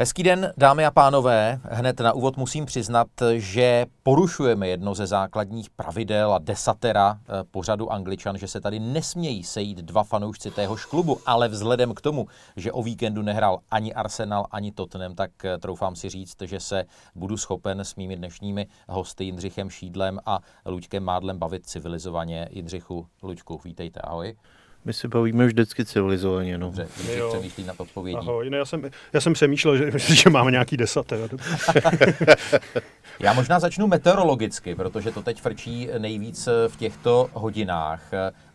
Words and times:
Hezký 0.00 0.22
den, 0.22 0.52
dámy 0.56 0.86
a 0.86 0.90
pánové. 0.90 1.60
Hned 1.62 2.00
na 2.00 2.12
úvod 2.12 2.36
musím 2.36 2.66
přiznat, 2.66 3.08
že 3.36 3.86
porušujeme 4.02 4.68
jedno 4.68 4.94
ze 4.94 5.06
základních 5.06 5.70
pravidel 5.70 6.32
a 6.32 6.38
desatera 6.38 7.18
eh, 7.20 7.44
pořadu 7.50 7.92
Angličan, 7.92 8.38
že 8.38 8.48
se 8.48 8.60
tady 8.60 8.78
nesmějí 8.78 9.44
sejít 9.44 9.78
dva 9.78 10.04
fanoušci 10.04 10.50
téhož 10.50 10.84
klubu, 10.84 11.20
ale 11.26 11.48
vzhledem 11.48 11.94
k 11.94 12.00
tomu, 12.00 12.26
že 12.56 12.72
o 12.72 12.82
víkendu 12.82 13.22
nehrál 13.22 13.58
ani 13.70 13.94
Arsenal, 13.94 14.46
ani 14.50 14.72
Tottenham, 14.72 15.14
tak 15.14 15.44
eh, 15.44 15.58
troufám 15.58 15.96
si 15.96 16.08
říct, 16.08 16.36
že 16.42 16.60
se 16.60 16.84
budu 17.14 17.36
schopen 17.36 17.80
s 17.80 17.94
mými 17.94 18.16
dnešními 18.16 18.66
hosty 18.88 19.24
Jindřichem 19.24 19.70
Šídlem 19.70 20.20
a 20.26 20.38
Luďkem 20.66 21.04
Mádlem 21.04 21.38
bavit 21.38 21.66
civilizovaně. 21.66 22.48
Jindřichu, 22.50 23.06
Luďku, 23.22 23.60
vítejte, 23.64 24.00
ahoj. 24.00 24.36
My 24.84 24.92
si 24.92 25.08
bavíme 25.08 25.46
vždycky 25.46 25.84
civilizovaně. 25.84 26.58
No. 26.58 26.66
Dobře, 26.66 26.88
přemýšlí 27.28 27.64
nad 27.64 27.80
odpovědí. 27.80 28.18
Ahoj, 28.18 28.50
no 28.50 28.56
já, 28.56 28.64
jsem, 28.64 28.90
já 29.12 29.20
jsem 29.20 29.32
přemýšlel, 29.32 29.76
že, 29.76 29.90
že 29.98 30.30
máme 30.30 30.50
nějaký 30.50 30.76
desatero. 30.76 31.28
já 33.20 33.32
možná 33.32 33.60
začnu 33.60 33.86
meteorologicky, 33.86 34.74
protože 34.74 35.10
to 35.10 35.22
teď 35.22 35.40
frčí 35.40 35.88
nejvíc 35.98 36.48
v 36.68 36.76
těchto 36.76 37.30
hodinách. 37.32 38.02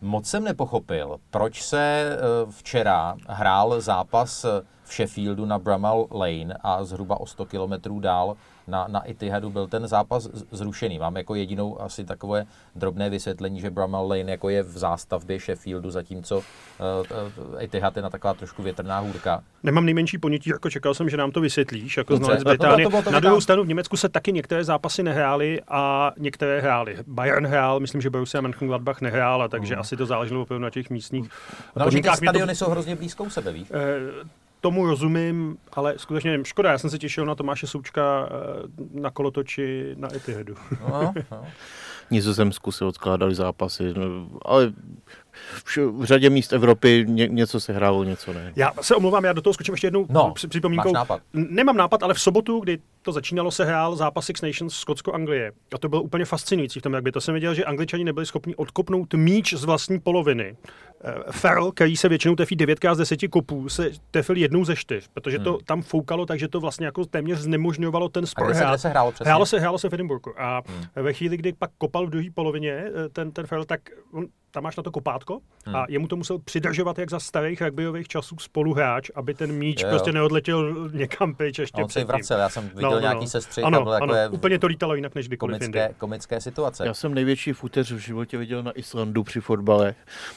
Moc 0.00 0.26
jsem 0.26 0.44
nepochopil, 0.44 1.16
proč 1.30 1.62
se 1.62 2.08
eh, 2.10 2.16
včera 2.50 3.16
hrál 3.28 3.80
zápas 3.80 4.46
v 4.84 4.94
Sheffieldu 4.94 5.44
na 5.44 5.58
Bramall 5.58 6.08
Lane 6.10 6.56
a 6.60 6.84
zhruba 6.84 7.20
o 7.20 7.26
100 7.26 7.46
kilometrů 7.46 8.00
dál 8.00 8.36
na, 8.68 8.86
na 8.88 9.10
Etihadu 9.10 9.50
byl 9.50 9.66
ten 9.66 9.88
zápas 9.88 10.28
zrušený. 10.50 10.98
Mám 10.98 11.16
jako 11.16 11.34
jedinou 11.34 11.80
asi 11.80 12.04
takové 12.04 12.46
drobné 12.74 13.10
vysvětlení, 13.10 13.60
že 13.60 13.70
Bramall 13.70 14.08
Lane 14.08 14.30
jako 14.30 14.48
je 14.48 14.62
v 14.62 14.78
zástavbě 14.78 15.40
Sheffieldu, 15.40 15.90
zatímco 15.90 16.38
uh, 16.38 16.44
Etihad 17.62 17.96
je 17.96 18.02
na 18.02 18.10
taková 18.10 18.34
trošku 18.34 18.62
větrná 18.62 18.98
hůrka. 18.98 19.42
Nemám 19.62 19.84
nejmenší 19.84 20.18
ponětí, 20.18 20.50
jako 20.50 20.70
čekal 20.70 20.94
jsem, 20.94 21.08
že 21.08 21.16
nám 21.16 21.30
to 21.30 21.40
vysvětlíš, 21.40 21.96
jako 21.96 22.16
znalec 22.16 22.44
Británie. 22.44 22.88
No, 22.92 23.02
na 23.10 23.20
druhou 23.20 23.40
stranu 23.40 23.64
v 23.64 23.68
Německu 23.68 23.96
se 23.96 24.08
taky 24.08 24.32
některé 24.32 24.64
zápasy 24.64 25.02
nehrály 25.02 25.60
a 25.68 26.12
některé 26.18 26.60
hrály. 26.60 26.96
Bayern 27.06 27.46
hrál, 27.46 27.80
myslím, 27.80 28.00
že 28.00 28.10
Borussia 28.10 28.42
Mönchengladbach 28.42 29.00
nehrála, 29.00 29.48
takže 29.48 29.74
mm. 29.74 29.80
asi 29.80 29.96
to 29.96 30.06
záleželo 30.06 30.42
opravdu 30.42 30.62
na 30.62 30.70
těch 30.70 30.90
místních 30.90 31.28
no, 31.76 31.90
že 31.90 32.00
ty 32.00 32.08
stadiony 32.16 32.52
to... 32.52 32.56
jsou 32.56 32.70
hrozně 32.70 32.96
blízko 32.96 33.30
sebe, 33.30 33.52
víš? 33.52 33.68
Tomu 34.60 34.86
rozumím, 34.86 35.58
ale 35.72 35.94
skutečně 35.96 36.38
škoda, 36.44 36.70
já 36.70 36.78
jsem 36.78 36.90
se 36.90 36.98
těšil 36.98 37.26
na 37.26 37.34
Tomáše 37.34 37.66
Součka 37.66 38.28
eh, 38.30 39.00
na 39.00 39.10
kolotoči 39.10 39.94
na 39.98 40.14
Etihadu. 40.14 40.54
No, 40.80 41.12
no. 41.30 41.46
Nizozemsku 42.10 42.72
se 42.72 42.84
odkládali 42.84 43.34
zápasy, 43.34 43.94
no, 43.96 44.28
ale 44.44 44.72
v 45.76 46.04
řadě 46.04 46.30
míst 46.30 46.52
Evropy 46.52 47.04
ně, 47.08 47.28
něco 47.28 47.60
se 47.60 47.72
hrálo, 47.72 48.04
něco 48.04 48.32
ne. 48.32 48.52
Já 48.56 48.72
se 48.80 48.94
omlouvám, 48.94 49.24
já 49.24 49.32
do 49.32 49.42
toho 49.42 49.54
skočím 49.54 49.74
ještě 49.74 49.86
jednou 49.86 50.06
no, 50.08 50.34
připomínkou. 50.48 50.92
nápad. 50.92 51.20
Nemám 51.32 51.76
nápad, 51.76 52.02
ale 52.02 52.14
v 52.14 52.20
sobotu, 52.20 52.60
kdy 52.60 52.78
to 53.02 53.12
začínalo, 53.12 53.50
se 53.50 53.64
hrál 53.64 53.96
zápas 53.96 54.24
Six 54.24 54.42
Nations 54.42 54.74
Skotsko-Anglie. 54.74 55.52
A 55.74 55.78
to 55.78 55.88
bylo 55.88 56.02
úplně 56.02 56.24
fascinující 56.24 56.80
v 56.80 56.82
tom, 56.82 56.94
jak 56.94 57.02
by 57.02 57.12
to 57.12 57.20
jsem 57.20 57.34
viděl, 57.34 57.54
že 57.54 57.64
Angličani 57.64 58.04
nebyli 58.04 58.26
schopni 58.26 58.54
odkopnout 58.56 59.14
míč 59.14 59.54
z 59.54 59.64
vlastní 59.64 60.00
poloviny. 60.00 60.56
Uh, 61.04 61.32
Farrell, 61.32 61.72
který 61.72 61.96
se 61.96 62.08
většinou 62.08 62.36
tefí 62.36 62.56
9 62.56 62.78
z 62.92 62.96
10 62.96 63.28
kopů, 63.30 63.68
se 63.68 63.90
tefil 64.10 64.36
jednou 64.36 64.64
ze 64.64 64.76
čtyř, 64.76 65.08
protože 65.14 65.38
to 65.38 65.50
hmm. 65.50 65.60
tam 65.64 65.82
foukalo, 65.82 66.26
takže 66.26 66.48
to 66.48 66.60
vlastně 66.60 66.86
jako 66.86 67.04
téměř 67.04 67.38
znemožňovalo 67.38 68.08
ten 68.08 68.26
sport. 68.26 68.50
A 68.50 68.54
se, 68.54 68.78
se 68.78 68.88
hrálo 68.88 69.12
přesně? 69.12 69.28
Hrálo 69.28 69.46
se, 69.46 69.60
hrálo 69.60 69.78
se 69.78 69.88
v 69.88 69.94
Edinburghu. 69.94 70.32
A 70.36 70.62
hmm. 70.66 71.04
ve 71.04 71.12
chvíli, 71.12 71.36
kdy 71.36 71.52
pak 71.52 71.70
kopal 71.78 72.06
v 72.06 72.10
druhé 72.10 72.26
polovině 72.34 72.72
eh, 72.72 73.08
ten, 73.08 73.32
ten 73.32 73.46
Farrell, 73.46 73.64
tak 73.64 73.80
on 74.12 74.26
tam 74.50 74.64
máš 74.64 74.76
na 74.76 74.82
to 74.82 74.90
kopátko 74.90 75.40
hmm. 75.66 75.76
a 75.76 75.86
jemu 75.88 76.08
to 76.08 76.16
musel 76.16 76.38
přidržovat 76.38 76.98
jak 76.98 77.10
za 77.10 77.20
starých 77.20 77.62
rugbyových 77.62 78.08
časů 78.08 78.36
spoluhráč, 78.38 79.10
aby 79.14 79.34
ten 79.34 79.52
míč 79.52 79.82
jo, 79.82 79.88
jo. 79.88 79.90
prostě 79.90 80.12
neodletěl 80.12 80.90
někam 80.92 81.34
pryč 81.34 81.58
ještě 81.58 81.82
On 81.82 81.88
se 81.88 82.04
vracel, 82.04 82.38
já 82.38 82.48
jsem 82.48 82.68
viděl 82.68 82.90
no, 82.90 82.90
no, 82.90 83.00
nějaký 83.00 83.20
no. 83.20 83.26
sestřih. 83.26 83.64
Ano, 83.64 83.88
ano, 83.88 84.14
úplně 84.30 84.58
to 84.58 84.66
lítalo 84.66 84.94
jinak 84.94 85.14
než 85.14 85.28
kdykoliv 85.28 85.58
komické, 85.58 85.94
komické 85.98 86.40
situace. 86.40 86.86
Já 86.86 86.94
jsem 86.94 87.14
největší 87.14 87.52
futeř 87.52 87.92
v 87.92 87.98
životě 87.98 88.38
viděl 88.38 88.62
na 88.62 88.70
Islandu 88.70 89.24
při 89.24 89.40
fotbale. 89.40 89.94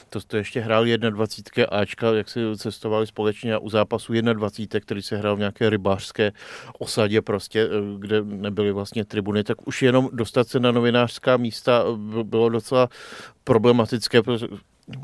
To 0.08 0.20
jste 0.20 0.36
ještě 0.36 0.60
hrál 0.60 0.84
21 0.84 1.78
Ačka, 1.78 2.12
jak 2.12 2.28
si 2.28 2.40
cestovali 2.56 3.06
společně 3.06 3.58
u 3.58 3.70
zápasu 3.70 4.12
21, 4.12 4.80
který 4.80 5.02
se 5.02 5.16
hrál 5.16 5.36
v 5.36 5.38
nějaké 5.38 5.70
rybářské 5.70 6.32
osadě 6.78 7.22
prostě, 7.22 7.62
eh, 7.62 7.98
kde 7.98 8.22
nebyly 8.22 8.72
vlastně 8.72 9.04
tribuny, 9.04 9.44
tak 9.44 9.68
už 9.68 9.82
jenom 9.82 10.08
dostat 10.12 10.48
se 10.48 10.60
na 10.60 10.72
novinářská 10.72 11.36
místa 11.36 11.84
bylo 12.22 12.48
docela 12.48 12.88
problematické, 13.50 14.22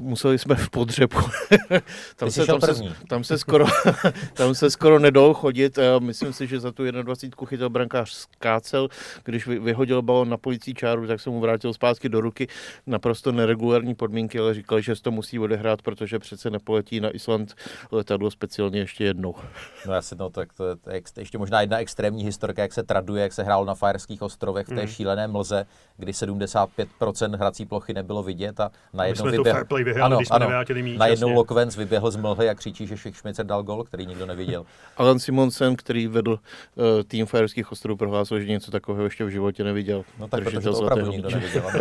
museli 0.01 0.39
jsme 0.39 0.55
v 0.55 0.71
podřebu. 0.71 1.19
tam, 2.17 2.31
se, 2.31 2.47
tam, 2.47 2.61
se, 2.61 2.75
tam, 3.09 3.25
se 3.25 3.39
skoro, 3.39 3.67
tam 4.35 4.55
se 4.55 4.71
skoro 4.71 4.99
nedal 4.99 5.35
chodit. 5.35 5.79
Myslím 5.99 6.33
si, 6.33 6.47
že 6.47 6.61
za 6.61 6.73
tu 6.73 6.91
21 6.91 7.47
chytil 7.47 7.71
brankář 7.71 8.11
skácel. 8.11 8.89
Když 9.25 9.47
vyhodil 9.47 10.03
balon 10.03 10.29
na 10.29 10.37
policí 10.37 10.75
čáru, 10.75 11.07
tak 11.07 11.21
se 11.21 11.31
mu 11.31 11.41
vrátil 11.41 11.73
zpátky 11.73 12.09
do 12.09 12.21
ruky. 12.21 12.49
Naprosto 12.87 13.33
neregulární 13.33 13.95
podmínky, 13.95 14.39
ale 14.39 14.55
říkali, 14.55 14.83
že 14.83 14.97
se 14.97 15.03
to 15.03 15.11
musí 15.11 15.39
odehrát, 15.39 15.83
protože 15.83 16.19
přece 16.19 16.51
nepoletí 16.51 17.01
na 17.01 17.11
Island 17.11 17.55
letadlo 17.93 18.31
speciálně 18.31 18.79
ještě 18.79 19.05
jednou. 19.05 19.35
No 19.87 19.93
já 19.93 20.03
si 20.03 20.17
no, 20.17 20.31
tak 20.31 20.53
to 20.53 20.69
je, 20.69 20.77
to 20.77 20.91
je 20.91 21.03
ještě 21.19 21.39
možná 21.39 21.61
jedna 21.61 21.79
extrémní 21.79 22.25
historka, 22.25 22.63
jak 22.63 22.73
se 22.73 22.83
traduje, 22.83 23.23
jak 23.23 23.33
se 23.33 23.43
hrál 23.43 23.65
na 23.65 23.75
Fajerských 23.75 24.23
ostrovech 24.23 24.67
v 24.67 24.75
té 24.75 24.81
mm. 24.81 24.87
šílené 24.87 25.29
mlze, 25.29 25.67
kdy 25.97 26.13
75% 26.13 27.37
hrací 27.37 27.67
plochy 27.67 27.95
nebylo 27.95 28.23
vidět 28.23 28.61
a 28.61 28.71
najednou 28.93 29.31
vyběhl 29.31 29.65
Play 29.77 29.85
vyhrál, 29.85 30.07
ano, 30.07 30.17
když 30.17 30.29
jsme 30.29 30.39
nevrátili 30.39 30.83
míč. 30.83 30.99
Najednou 30.99 31.33
Lokvenc 31.33 31.77
vyběhl 31.77 32.11
z 32.11 32.17
mlhy 32.17 32.49
a 32.49 32.55
křičí, 32.55 32.87
že 32.87 32.97
Šmicer 32.97 33.47
dal 33.47 33.63
gol, 33.63 33.85
který 33.85 34.07
nikdo 34.07 34.27
neviděl. 34.27 34.67
Alan 34.97 35.19
Simonsen, 35.19 35.77
který 35.77 36.07
vedl 36.07 36.33
uh, 36.33 36.85
tým 37.09 37.27
Fajerských 37.27 37.73
ostrovů, 37.73 37.97
prohlásil, 37.97 38.41
že 38.41 38.47
něco 38.47 38.71
takového 38.71 39.05
ještě 39.05 39.25
v 39.25 39.29
životě 39.29 39.65
neviděl. 39.65 40.05
No 40.19 40.29
tak 40.29 40.45
protože 40.45 40.61
to 40.61 40.79
opravdu 40.79 41.11
nikdo 41.11 41.31
neviděl. 41.31 41.63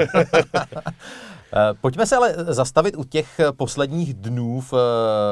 Eh, 1.54 1.74
pojďme 1.82 2.06
se 2.06 2.16
ale 2.16 2.36
zastavit 2.38 2.96
u 2.98 3.04
těch 3.04 3.40
posledních 3.58 4.14
dnů 4.14 4.62
v, 4.62 4.74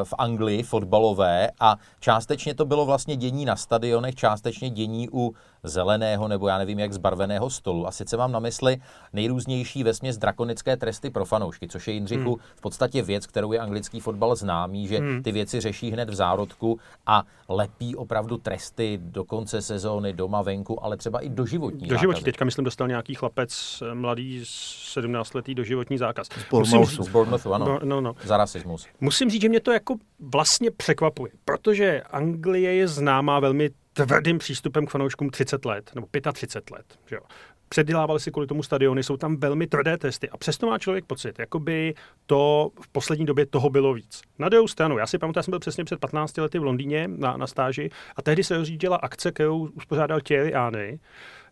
v 0.04 0.14
Anglii 0.18 0.64
fotbalové 0.64 1.52
a 1.60 1.76
částečně 2.00 2.56
to 2.56 2.66
bylo 2.66 2.86
vlastně 2.86 3.16
dění 3.16 3.46
na 3.46 3.56
stadionech, 3.56 4.16
částečně 4.16 4.70
dění 4.70 5.10
u 5.12 5.36
zeleného 5.64 6.28
nebo 6.28 6.48
já 6.48 6.58
nevím 6.58 6.80
jak 6.80 6.94
zbarveného 6.94 7.50
stolu. 7.50 7.88
A 7.88 7.92
sice 7.92 8.18
mám 8.18 8.32
na 8.32 8.40
mysli 8.40 8.78
nejrůznější 9.14 9.84
vesměs 9.84 10.18
drakonické 10.18 10.78
tresty 10.78 11.10
pro 11.10 11.26
fanoušky, 11.26 11.68
což 11.68 11.88
je 11.88 11.94
Jindřichu 11.94 12.30
hmm. 12.30 12.44
v 12.56 12.62
podstatě 12.62 13.02
věc, 13.02 13.28
kterou 13.28 13.52
je 13.52 13.60
anglický 13.60 14.00
fotbal 14.00 14.36
známý, 14.36 14.88
že 14.88 14.98
hmm. 14.98 15.24
ty 15.24 15.32
věci 15.32 15.62
řeší 15.62 15.92
hned 15.92 16.10
v 16.10 16.16
zárodku 16.16 16.80
a 17.06 17.24
lepí 17.50 17.96
opravdu 17.96 18.38
tresty 18.38 19.00
do 19.02 19.24
konce 19.24 19.62
sezóny, 19.62 20.14
doma, 20.14 20.42
venku, 20.42 20.84
ale 20.84 20.98
třeba 20.98 21.20
i 21.20 21.30
do 21.30 21.46
životní 21.46 21.88
Do 21.88 21.98
životní, 21.98 22.24
teďka 22.24 22.46
myslím 22.46 22.66
dostal 22.66 22.88
nějaký 22.88 23.16
chlapec 23.16 23.84
eh, 23.92 23.94
mladý 23.94 24.42
17 24.44 25.34
letý 25.34 25.56
životní 25.64 25.98
zákaz. 25.98 26.28
Z 26.28 26.50
Bournemouthu. 26.50 27.04
Z 27.04 27.10
Bournemouthu, 27.10 27.54
ano. 27.54 27.80
No, 27.84 28.02
no. 28.02 28.16
Za 28.24 28.38
rasismus. 28.38 28.88
Musím 29.02 29.30
říct, 29.30 29.42
že 29.42 29.50
mě 29.50 29.60
to 29.60 29.72
jako 29.72 29.96
vlastně 30.20 30.72
překvapuje, 30.72 31.32
protože 31.46 32.02
Anglie 32.02 32.74
je 32.74 32.88
známá 32.88 33.40
velmi 33.40 33.70
tvrdým 33.94 34.38
přístupem 34.38 34.86
k 34.86 34.90
fanouškům 34.90 35.30
30 35.30 35.66
let, 35.66 35.92
nebo 35.96 36.08
35 36.34 36.76
let. 36.76 37.00
Že 37.06 37.16
jo. 37.16 37.22
Předělávali 37.70 38.20
si 38.20 38.32
kvůli 38.32 38.48
tomu 38.48 38.64
stadiony, 38.64 39.04
jsou 39.04 39.18
tam 39.18 39.38
velmi 39.38 39.68
tvrdé 39.68 39.98
testy 39.98 40.30
a 40.30 40.38
přesto 40.38 40.68
má 40.68 40.80
člověk 40.80 41.06
pocit, 41.06 41.40
jako 41.40 41.60
by 41.60 41.94
to 42.26 42.72
v 42.82 42.88
poslední 42.88 43.26
době 43.26 43.46
toho 43.46 43.70
bylo 43.70 43.94
víc. 43.94 44.22
Na 44.40 44.50
druhou 44.50 44.68
stranu, 44.68 44.98
já 44.98 45.08
si 45.08 45.18
pamatuju, 45.18 45.40
já 45.40 45.44
jsem 45.44 45.52
byl 45.52 45.60
přesně 45.60 45.84
před 45.84 46.00
15 46.00 46.38
lety 46.38 46.60
v 46.60 46.64
Londýně 46.64 47.08
na, 47.08 47.38
na 47.38 47.48
stáži 47.48 47.90
a 48.16 48.22
tehdy 48.22 48.44
se 48.44 48.58
rozjížděla 48.58 48.98
akce, 48.98 49.32
kterou 49.32 49.68
uspořádal 49.68 50.22
Thierry 50.22 50.54
Ány, 50.54 51.00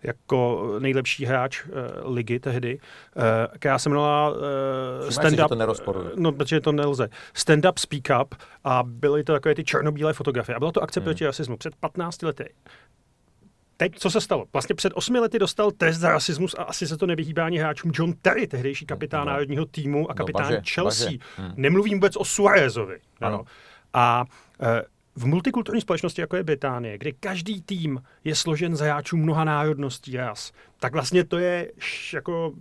jako 0.04 0.70
nejlepší 0.80 1.26
hráč 1.26 1.66
uh, 1.66 1.72
ligy 2.14 2.40
tehdy, 2.40 2.80
uh, 3.16 3.24
která 3.58 3.80
se 3.80 3.90
jmenovala 3.90 4.30
uh, 4.30 4.38
Stand 5.10 5.40
Up. 5.40 5.50
to 5.50 5.56
nerozporuje. 5.56 6.10
No, 6.16 6.32
protože 6.32 6.62
to 6.62 6.72
nelze. 6.72 7.10
Stand 7.34 7.66
Up, 7.66 7.78
Speak 7.78 8.04
Up 8.22 8.36
a 8.64 8.84
byly 8.84 9.24
to 9.24 9.34
takové 9.34 9.56
ty 9.56 9.64
černobílé 9.64 10.14
fotografie. 10.14 10.56
A 10.56 10.60
byla 10.60 10.72
to 10.72 10.84
akce 10.84 11.00
hmm. 11.00 11.06
proti 11.06 11.26
rasismu 11.26 11.58
před 11.58 11.76
15 11.76 12.22
lety. 12.22 12.54
Teď, 13.78 14.00
co 14.00 14.10
se 14.10 14.22
stalo? 14.22 14.46
Vlastně 14.54 14.76
před 14.76 14.94
osmi 14.96 15.20
lety 15.20 15.40
dostal 15.40 15.72
test 15.72 15.98
za 15.98 16.10
rasismus 16.10 16.56
a 16.58 16.64
asi 16.64 16.88
se 16.88 16.98
to 16.98 17.06
nevyhýbá 17.06 17.46
ani 17.46 17.58
hráčům 17.58 17.92
John 17.96 18.14
Terry, 18.22 18.48
tehdejší 18.48 18.86
kapitán 18.86 19.28
no, 19.28 19.34
národního 19.34 19.66
týmu 19.66 20.12
a 20.12 20.14
kapitán 20.14 20.44
no, 20.44 20.50
baže, 20.50 20.62
Chelsea. 20.74 21.06
Baže. 21.06 21.18
Hmm. 21.38 21.54
Nemluvím 21.56 21.94
vůbec 21.94 22.16
o 22.16 22.26
Suarezovi. 22.26 23.00
Ano. 23.22 23.44
A 23.94 24.26
v 25.16 25.26
multikulturní 25.26 25.82
společnosti, 25.82 26.22
jako 26.22 26.36
je 26.36 26.44
Británie, 26.44 26.98
kde 26.98 27.12
každý 27.12 27.62
tým 27.62 28.02
je 28.24 28.36
složen 28.36 28.76
z 28.76 28.80
hráčů 28.80 29.18
mnoha 29.18 29.44
národností 29.44 30.18
ras, 30.18 30.52
tak 30.80 30.94
vlastně 30.94 31.24
to 31.24 31.38
je 31.38 31.72
š, 31.78 32.14
jako 32.14 32.54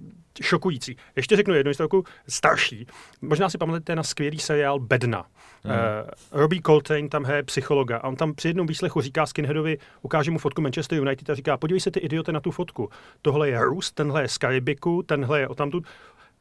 šokující. 0.43 0.97
Ještě 1.17 1.37
řeknu 1.37 1.55
jednu 1.55 1.71
historiku 1.71 2.05
starší. 2.29 2.87
Možná 3.23 3.49
si 3.51 3.59
pamatujete 3.59 3.97
na 3.97 4.03
skvělý 4.03 4.39
seriál 4.39 4.79
Bedna. 4.79 5.27
Mm. 5.65 5.71
Uh, 5.71 5.77
Robbie 6.33 6.63
Coltrane 6.67 7.09
tam 7.09 7.25
hraje 7.25 7.43
psychologa 7.43 7.99
a 7.99 8.09
on 8.09 8.17
tam 8.17 8.35
při 8.35 8.49
jednom 8.49 8.67
výslechu 8.67 9.01
říká 9.01 9.27
Skinheadovi, 9.27 9.79
ukáže 10.03 10.31
mu 10.31 10.39
fotku 10.39 10.63
Manchester 10.63 10.99
United 10.99 11.31
a 11.31 11.35
říká, 11.35 11.57
podívej 11.57 11.81
se 11.81 11.91
ty 11.91 12.01
idioty 12.01 12.33
na 12.33 12.41
tu 12.41 12.51
fotku. 12.51 12.91
Tohle 13.23 13.49
je 13.49 13.65
Rus, 13.65 13.93
tenhle 13.93 14.23
je 14.23 14.29
z 14.29 14.39
Karibiku, 14.39 15.03
tenhle 15.03 15.41
je 15.41 15.49
o 15.49 15.55
tamtud 15.55 15.87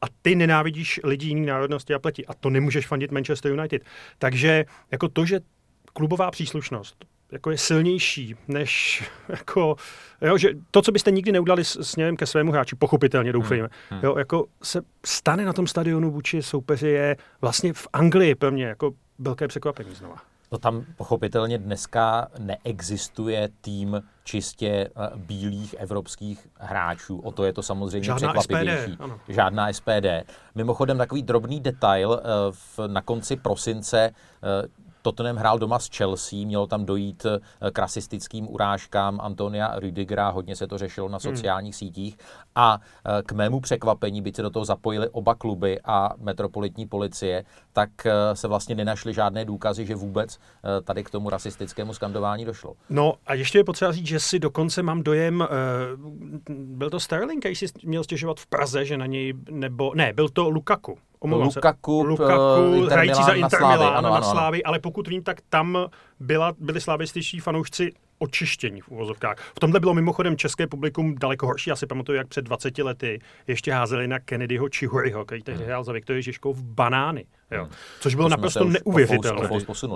a 0.01 0.05
ty 0.21 0.35
nenávidíš 0.35 0.99
lidi 1.03 1.27
jiný 1.27 1.45
národnosti 1.45 1.93
a 1.93 1.99
pleti 1.99 2.25
a 2.25 2.33
to 2.33 2.49
nemůžeš 2.49 2.87
fandit 2.87 3.11
Manchester 3.11 3.51
United. 3.51 3.81
Takže 4.17 4.65
jako 4.91 5.09
to, 5.09 5.25
že 5.25 5.39
klubová 5.99 6.31
příslušnost 6.31 7.05
jako 7.31 7.51
je 7.51 7.57
silnější, 7.57 8.35
než 8.47 9.03
jako, 9.29 9.75
jo, 10.21 10.37
že 10.37 10.49
to, 10.71 10.81
co 10.81 10.91
byste 10.91 11.11
nikdy 11.11 11.31
neudělali 11.31 11.65
s, 11.65 11.83
směrem 11.83 12.17
ke 12.17 12.25
svému 12.25 12.51
hráči, 12.51 12.75
pochopitelně 12.75 13.33
doufejme, 13.33 13.69
hmm. 13.89 13.99
jo, 14.03 14.17
jako 14.17 14.45
se 14.63 14.81
stane 15.05 15.45
na 15.45 15.53
tom 15.53 15.67
stadionu 15.67 16.11
vůči 16.11 16.43
soupeři 16.43 16.87
je 16.87 17.17
vlastně 17.41 17.73
v 17.73 17.87
Anglii 17.93 18.35
pro 18.35 18.51
mě 18.51 18.65
jako 18.65 18.91
velké 19.19 19.47
překvapení 19.47 19.95
znova. 19.95 20.15
No 20.51 20.57
tam 20.57 20.85
pochopitelně 20.97 21.57
dneska 21.57 22.27
neexistuje 22.39 23.49
tým 23.61 24.03
čistě 24.23 24.67
eh, 24.67 25.09
bílých 25.15 25.75
evropských 25.77 26.47
hráčů. 26.59 27.19
O 27.19 27.31
to 27.31 27.43
je 27.43 27.53
to 27.53 27.63
samozřejmě 27.63 28.05
Žádná 28.05 28.33
překvapivější. 28.33 28.91
SPD, 28.91 29.01
ano. 29.01 29.19
Žádná 29.27 29.73
SPD. 29.73 30.07
Mimochodem 30.55 30.97
takový 30.97 31.23
drobný 31.23 31.59
detail, 31.59 32.21
eh, 32.23 32.87
na 32.87 33.01
konci 33.01 33.35
prosince 33.35 34.11
eh, 34.43 34.67
Tottenham 35.01 35.35
hrál 35.35 35.59
doma 35.59 35.79
s 35.79 35.89
Chelsea, 35.97 36.45
mělo 36.45 36.67
tam 36.67 36.85
dojít 36.85 37.25
k 37.73 37.79
rasistickým 37.79 38.53
urážkám 38.53 39.19
Antonia 39.21 39.79
Rüdigera, 39.79 40.29
hodně 40.29 40.55
se 40.55 40.67
to 40.67 40.77
řešilo 40.77 41.09
na 41.09 41.19
sociálních 41.19 41.73
hmm. 41.73 41.77
sítích 41.77 42.17
a 42.55 42.79
k 43.25 43.31
mému 43.31 43.59
překvapení, 43.59 44.21
byť 44.21 44.35
se 44.35 44.41
do 44.41 44.49
toho 44.49 44.65
zapojili 44.65 45.09
oba 45.09 45.35
kluby 45.35 45.79
a 45.85 46.09
metropolitní 46.17 46.87
policie, 46.87 47.43
tak 47.73 47.89
se 48.33 48.47
vlastně 48.47 48.75
nenašly 48.75 49.13
žádné 49.13 49.45
důkazy, 49.45 49.85
že 49.85 49.95
vůbec 49.95 50.39
tady 50.83 51.03
k 51.03 51.09
tomu 51.09 51.29
rasistickému 51.29 51.93
skandování 51.93 52.45
došlo. 52.45 52.73
No 52.89 53.13
a 53.27 53.33
ještě 53.33 53.57
je 53.57 53.63
potřeba 53.63 53.91
říct, 53.91 54.07
že 54.07 54.19
si 54.19 54.39
dokonce 54.39 54.83
mám 54.83 55.03
dojem, 55.03 55.47
byl 56.49 56.89
to 56.89 56.99
Sterling, 56.99 57.41
který 57.41 57.55
si 57.55 57.65
měl 57.83 58.03
stěžovat 58.03 58.39
v 58.39 58.47
Praze, 58.47 58.85
že 58.85 58.97
na 58.97 59.05
něj, 59.05 59.33
nebo 59.49 59.95
ne, 59.95 60.13
byl 60.13 60.29
to 60.29 60.49
Lukaku. 60.49 60.97
Omlouvám. 61.19 61.47
Lukaku, 61.55 62.03
Lukaku 62.03 62.73
Inter 62.75 62.91
hrající 62.91 63.23
za 63.23 63.33
Milan 63.33 63.39
na 63.39 63.45
Inter 63.45 63.59
Slávy, 63.59 63.83
ano, 63.83 63.91
na 63.91 63.97
ano, 63.97 64.13
ano. 64.13 64.25
Slávy, 64.31 64.63
ale 64.63 64.79
pokud 64.79 65.07
vím, 65.07 65.23
tak 65.23 65.37
tam 65.49 65.77
byla, 66.19 66.53
byli 66.59 66.81
slavističtí 66.81 67.39
fanoušci 67.39 67.91
očištění 68.19 68.81
v 68.81 68.89
uvozovkách. 68.89 69.37
V 69.55 69.59
tomhle 69.59 69.79
bylo 69.79 69.93
mimochodem 69.93 70.37
české 70.37 70.67
publikum 70.67 71.15
daleko 71.15 71.45
horší. 71.45 71.69
Já 71.69 71.75
si 71.75 71.85
pamatuju, 71.85 72.17
jak 72.17 72.27
před 72.27 72.45
20 72.45 72.77
lety 72.77 73.19
ještě 73.47 73.73
házeli 73.73 74.07
na 74.07 74.19
Kennedyho 74.19 74.67
Chihuryho, 74.75 75.25
který 75.25 75.43
tehdy 75.43 75.63
hrál 75.65 75.83
za 75.83 75.93
Viktorii 75.93 76.23
Žižkou 76.23 76.53
v 76.53 76.63
banány. 76.63 77.25
Jo. 77.51 77.67
Což 77.99 78.15
bylo 78.15 78.29
naprosto 78.29 78.63
neuvěřitelné. 78.63 79.49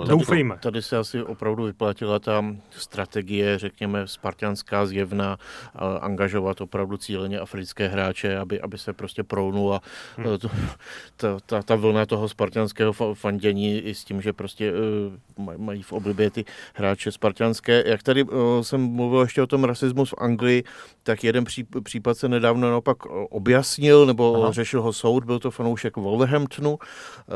Doufejme. 0.08 0.58
Tady 0.62 0.82
se 0.82 0.96
asi 0.96 1.22
opravdu 1.22 1.64
vyplatila 1.64 2.18
ta 2.18 2.44
strategie, 2.70 3.58
řekněme, 3.58 4.08
spartianská 4.08 4.86
zjevná, 4.86 5.38
a 5.74 5.96
angažovat 5.96 6.60
opravdu 6.60 6.96
cíleně 6.96 7.38
africké 7.38 7.88
hráče, 7.88 8.38
aby, 8.38 8.60
aby 8.60 8.78
se 8.78 8.92
prostě 8.92 9.22
prounula 9.22 9.80
hmm. 10.16 10.38
to, 10.38 10.48
ta, 11.16 11.38
ta, 11.46 11.62
ta 11.62 11.74
vlna 11.74 12.06
toho 12.06 12.28
spartianského 12.28 12.92
fa- 12.92 13.14
fandění 13.14 13.78
i 13.78 13.94
s 13.94 14.04
tím, 14.04 14.20
že 14.20 14.32
prostě 14.32 14.72
uh, 14.72 15.46
maj- 15.46 15.58
mají 15.58 15.82
v 15.82 15.92
oblibě 15.92 16.30
ty 16.30 16.44
hráče 16.74 17.12
spartianské. 17.12 17.82
Jak 17.86 18.02
tady 18.02 18.22
uh, 18.22 18.60
jsem 18.62 18.80
mluvil 18.80 19.20
ještě 19.20 19.42
o 19.42 19.46
tom 19.46 19.64
rasismu 19.64 20.04
v 20.04 20.14
Anglii, 20.18 20.64
tak 21.02 21.24
jeden 21.24 21.44
pří, 21.44 21.64
případ 21.82 22.18
se 22.18 22.28
nedávno 22.28 22.70
naopak 22.70 23.06
objasnil, 23.30 24.06
nebo 24.06 24.42
Aha. 24.42 24.52
Řešil 24.52 24.82
ho 24.82 24.92
soud, 24.92 25.24
byl 25.24 25.38
to 25.38 25.50
fanoušek 25.50 25.96
Wolverhamptonu, 25.96 26.78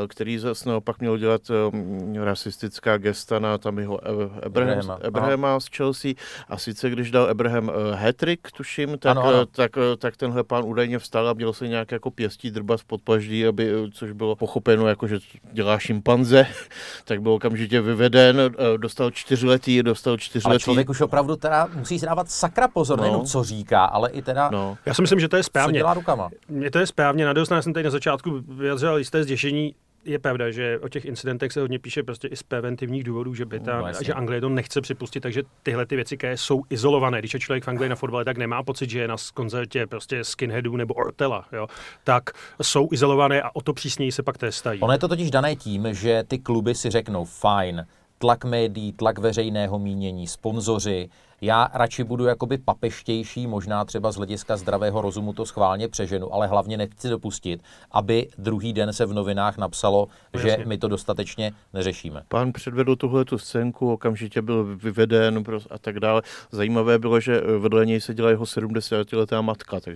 eh, 0.04 0.07
který 0.08 0.38
zase 0.38 0.68
naopak 0.68 1.00
měl 1.00 1.18
dělat 1.18 1.42
um, 1.72 2.14
rasistická 2.16 2.96
gesta 2.98 3.38
na 3.38 3.58
tam 3.58 3.78
jeho 3.78 4.00
Abraham, 4.08 4.30
Abrahama, 4.46 4.94
Abrahama, 4.94 4.98
Abrahama 5.08 5.60
z 5.60 5.66
Chelsea. 5.76 6.12
A 6.48 6.58
sice 6.58 6.90
když 6.90 7.10
dal 7.10 7.24
Abraham 7.30 7.68
uh, 7.68 7.74
hat-trick, 7.94 8.48
tuším, 8.56 8.98
tak, 8.98 9.10
Ano, 9.10 9.22
ano. 9.22 9.40
eh, 9.42 9.46
tak, 9.50 9.70
eh, 9.78 9.96
tak 9.96 10.16
tenhle 10.16 10.44
pán 10.44 10.64
údajně 10.64 10.98
vstal 10.98 11.28
a 11.28 11.32
měl 11.32 11.52
se 11.52 11.68
nějak 11.68 11.92
jako 11.92 12.10
pěstí 12.10 12.50
drbat 12.50 12.80
v 12.80 12.84
podpaždí, 12.84 13.46
aby, 13.46 13.70
eh, 13.70 13.90
což 13.92 14.12
bylo 14.12 14.36
pochopeno 14.36 14.86
jako, 14.88 15.06
že 15.06 15.18
dělá 15.52 15.78
šimpanze, 15.78 16.46
tak 17.04 17.22
byl 17.22 17.32
okamžitě 17.32 17.80
vyveden, 17.80 18.40
eh, 18.40 18.78
dostal 18.78 19.10
čtyřletý, 19.10 19.82
dostal 19.82 20.10
Ale 20.12 20.18
čtyřletý. 20.18 20.58
člověk 20.64 20.88
už 20.90 21.00
opravdu 21.00 21.36
teda 21.36 21.68
musí 21.74 21.98
dávat 22.00 22.30
sakra 22.30 22.68
pozor, 22.68 22.96
No. 22.98 23.02
nejenom 23.02 23.26
co 23.26 23.44
říká, 23.44 23.84
ale 23.84 24.10
i 24.10 24.22
teda 24.22 24.50
No. 24.52 24.78
Já 24.86 24.94
si 24.94 25.02
myslím, 25.02 25.20
že 25.20 25.28
to 25.28 25.36
je 25.36 25.42
co 25.42 25.46
správně. 25.46 25.78
dělá 25.78 25.94
rukama. 25.94 26.30
Mně 26.48 26.70
to 26.70 26.78
je 26.78 26.86
správně. 26.86 27.24
Na 27.26 27.34
jsem 27.62 27.72
tady 27.72 27.84
na 27.84 27.90
začátku 27.90 28.40
vyjadřoval 28.48 28.98
jisté 28.98 29.24
zděšení. 29.24 29.74
Je 30.08 30.18
pravda, 30.18 30.50
že 30.50 30.78
o 30.78 30.88
těch 30.88 31.04
incidentech 31.04 31.52
se 31.52 31.60
hodně 31.60 31.78
píše 31.78 32.02
prostě 32.02 32.28
i 32.28 32.36
z 32.36 32.42
preventivních 32.42 33.04
důvodů, 33.04 33.34
že, 33.34 33.44
Britán, 33.44 33.80
No, 33.80 33.86
jasně. 33.86 34.04
že 34.06 34.14
Anglie 34.14 34.40
to 34.40 34.48
nechce 34.48 34.80
připustit, 34.80 35.20
takže 35.20 35.42
tyhle 35.62 35.86
ty 35.86 35.96
věci, 35.96 36.16
které 36.16 36.36
jsou 36.36 36.62
izolované, 36.70 37.18
když 37.18 37.34
je 37.34 37.40
člověk 37.40 37.64
v 37.64 37.68
Anglii 37.68 37.88
na 37.88 37.96
fotbale, 37.96 38.24
tak 38.24 38.36
nemá 38.36 38.62
pocit, 38.62 38.90
že 38.90 39.00
je 39.00 39.08
na 39.08 39.16
koncertě 39.34 39.86
prostě 39.86 40.24
skinheadů 40.24 40.76
nebo 40.76 40.94
Ortela, 40.94 41.44
jo, 41.52 41.66
tak 42.04 42.30
jsou 42.62 42.88
izolované 42.92 43.42
a 43.42 43.50
o 43.56 43.60
to 43.60 43.72
přísněji 43.72 44.12
se 44.12 44.22
pak 44.22 44.38
trestají. 44.38 44.80
Ono 44.80 44.92
je 44.92 44.98
to 44.98 45.08
totiž 45.08 45.30
dané 45.30 45.56
tím, 45.56 45.88
že 45.94 46.24
ty 46.28 46.38
kluby 46.38 46.74
si 46.74 46.90
řeknou 46.90 47.24
fajn, 47.24 47.86
tlak 48.18 48.44
médií, 48.44 48.92
tlak 48.92 49.18
veřejného 49.18 49.78
mínění, 49.78 50.26
sponzoři, 50.26 51.08
já 51.40 51.68
radši 51.74 52.04
budu 52.04 52.24
jakoby 52.26 52.58
papeštější, 52.58 53.46
možná 53.46 53.84
třeba 53.84 54.12
z 54.12 54.16
hlediska 54.16 54.56
zdravého 54.56 55.00
rozumu 55.00 55.32
to 55.32 55.46
schválně 55.46 55.88
přeženu, 55.88 56.34
ale 56.34 56.46
hlavně 56.46 56.76
nechci 56.76 57.08
dopustit, 57.08 57.62
aby 57.90 58.28
druhý 58.38 58.72
den 58.72 58.92
se 58.92 59.06
v 59.06 59.12
novinách 59.12 59.58
napsalo, 59.58 60.08
No 60.34 60.40
že 60.40 60.48
jasně. 60.48 60.64
my 60.64 60.78
to 60.78 60.88
dostatečně 60.88 61.52
neřešíme. 61.74 62.22
Pán 62.28 62.52
předvedl 62.52 62.96
tuhle 62.96 63.24
tu 63.24 63.38
scénku, 63.38 63.92
okamžitě 63.92 64.42
byl 64.42 64.64
vyveden 64.76 65.44
a 65.70 65.78
tak 65.78 66.00
dále. 66.00 66.22
Zajímavé 66.50 66.98
bylo, 66.98 67.20
že 67.20 67.40
eh, 67.40 67.58
vedle 67.58 67.86
něj 67.86 68.00
seděla 68.00 68.30
jeho 68.30 68.44
70-letá 68.44 69.42
matka. 69.42 69.80
Tak, 69.80 69.94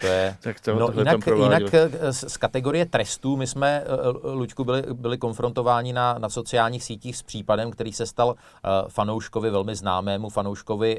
To 0.00 0.06
je... 0.06 0.36
tak 0.42 0.60
to, 0.60 0.74
No, 0.78 0.90
jinak, 0.98 1.26
jinak 1.26 1.74
eh, 1.74 2.12
z, 2.12 2.36
kategorie 2.36 2.86
trestů, 2.86 3.36
my 3.36 3.46
jsme, 3.46 3.82
eh, 3.86 4.28
Luďku, 4.32 4.64
byli, 4.64 4.82
byli 4.92 5.18
konfrontováni 5.18 5.92
na, 5.92 6.18
na 6.18 6.28
sociálních 6.28 6.84
sítích 6.84 7.16
s 7.16 7.22
případem, 7.22 7.70
který 7.70 7.92
se 7.92 8.06
stal 8.06 8.34
fanouškovi, 8.88 9.50
velmi 9.50 9.74
známému 9.74 10.28
fanouškovi 10.28 10.47